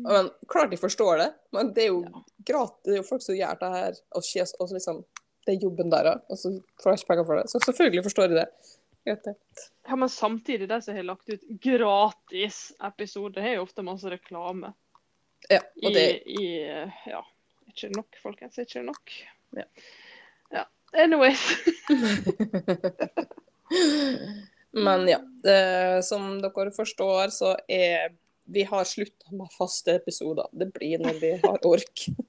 [0.07, 2.83] Men klart de forstår det, men det er jo gratis.
[2.85, 5.03] Det er jo folk som gjør det her, og, skjes- og så liksom,
[5.47, 6.53] det er jobben deres, og så
[6.83, 7.47] får de ikke penger for det.
[7.51, 8.49] Så selvfølgelig forstår de det.
[9.07, 9.17] Ja,
[9.97, 14.73] Men samtidig, de som har lagt ut gratis episode, har jo ofte masse reklame.
[15.51, 16.67] Ja, og det, i
[17.07, 17.23] Ja.
[17.67, 18.59] Er ikke nok, folkens?
[18.59, 19.13] Ikke nok?
[19.55, 19.63] Ja.
[20.51, 20.65] ja.
[20.93, 21.43] Anyways.
[24.87, 28.15] men ja, det, som dere forstår, så er
[28.47, 30.49] vi har slutta med faste episoder.
[30.53, 32.07] Det blir når vi har ork.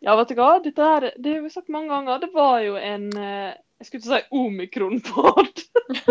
[0.00, 0.54] Ja, vet du hva?
[0.64, 2.22] Dette her, det har vi sagt mange ganger.
[2.22, 5.60] Det var jo en eh, Jeg skulle ikke si omikron-pod.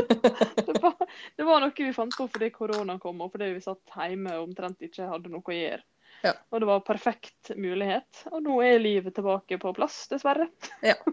[0.68, 0.94] det, var,
[1.34, 4.52] det var noe vi fant på fordi korona kom, og fordi vi satt hjemme og
[4.52, 5.82] omtrent ikke hadde noe å gjøre.
[6.22, 6.36] Ja.
[6.54, 8.24] Og det var perfekt mulighet.
[8.30, 10.50] Og nå er livet tilbake på plass, dessverre.
[10.86, 11.00] ja.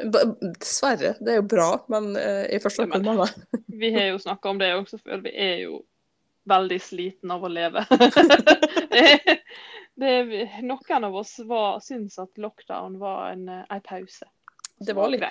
[0.00, 1.16] Dessverre.
[1.20, 3.20] Det er jo bra, men uh, i første omgang.
[3.68, 5.20] Vi har jo snakka om det også før.
[5.26, 5.82] Vi er jo
[6.50, 7.84] veldig sliten av å leve.
[8.94, 9.04] det,
[9.94, 10.12] det,
[10.66, 14.28] noen av oss var, syns at lockdown var en, eh, en pause.
[14.80, 15.24] Det var litt,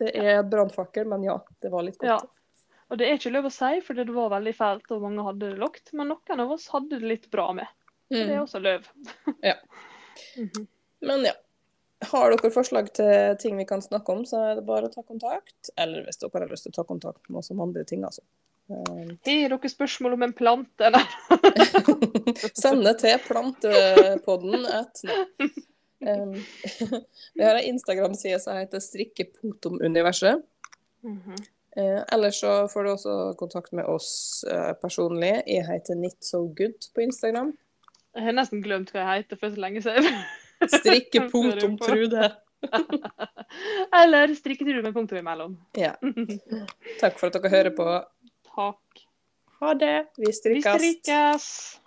[0.00, 2.10] det er brannfakkel, men ja, det var litt godt.
[2.10, 2.18] Ja.
[2.88, 5.50] Og det er ikke lov å si, for det var veldig fælt og mange hadde
[5.52, 5.92] det lågt.
[5.92, 7.68] Men noen av oss hadde det litt bra med.
[8.08, 8.16] Mm.
[8.16, 8.44] det er Mm.
[8.46, 8.86] også løv.
[9.50, 9.54] Ja.
[10.40, 10.66] Mhm.
[11.04, 11.34] Men ja.
[12.08, 15.02] Har dere forslag til ting vi kan snakke om, så er det bare å ta
[15.02, 15.70] kontakt.
[15.76, 18.22] Eller hvis dere har lyst til å ta kontakt med oss om andre ting, altså.
[18.68, 20.90] Har dere spørsmål om en plante?
[20.90, 21.04] Eller?
[22.62, 25.04] Send det til plantepodden at
[26.00, 26.34] Um,
[27.34, 30.42] vi har en Instagram-side som heter strikke.universet.
[31.02, 31.34] Mhm.
[31.76, 35.42] Eh, ellers så får du også kontakt med oss eh, personlig.
[35.46, 37.52] Jeg heter Nitsogood på Instagram.
[38.16, 40.08] Jeg har nesten glemt hva jeg heter for så lenge siden.
[40.78, 42.30] Strikke.trude.
[43.94, 45.54] Eller strikketrude med punktum imellom.
[45.78, 45.92] Ja.
[46.98, 47.86] Takk for at dere hører på.
[48.54, 49.04] Takk.
[49.60, 50.06] Ha det.
[50.16, 50.74] Vi Vi strikkes.
[50.76, 51.80] strikkes.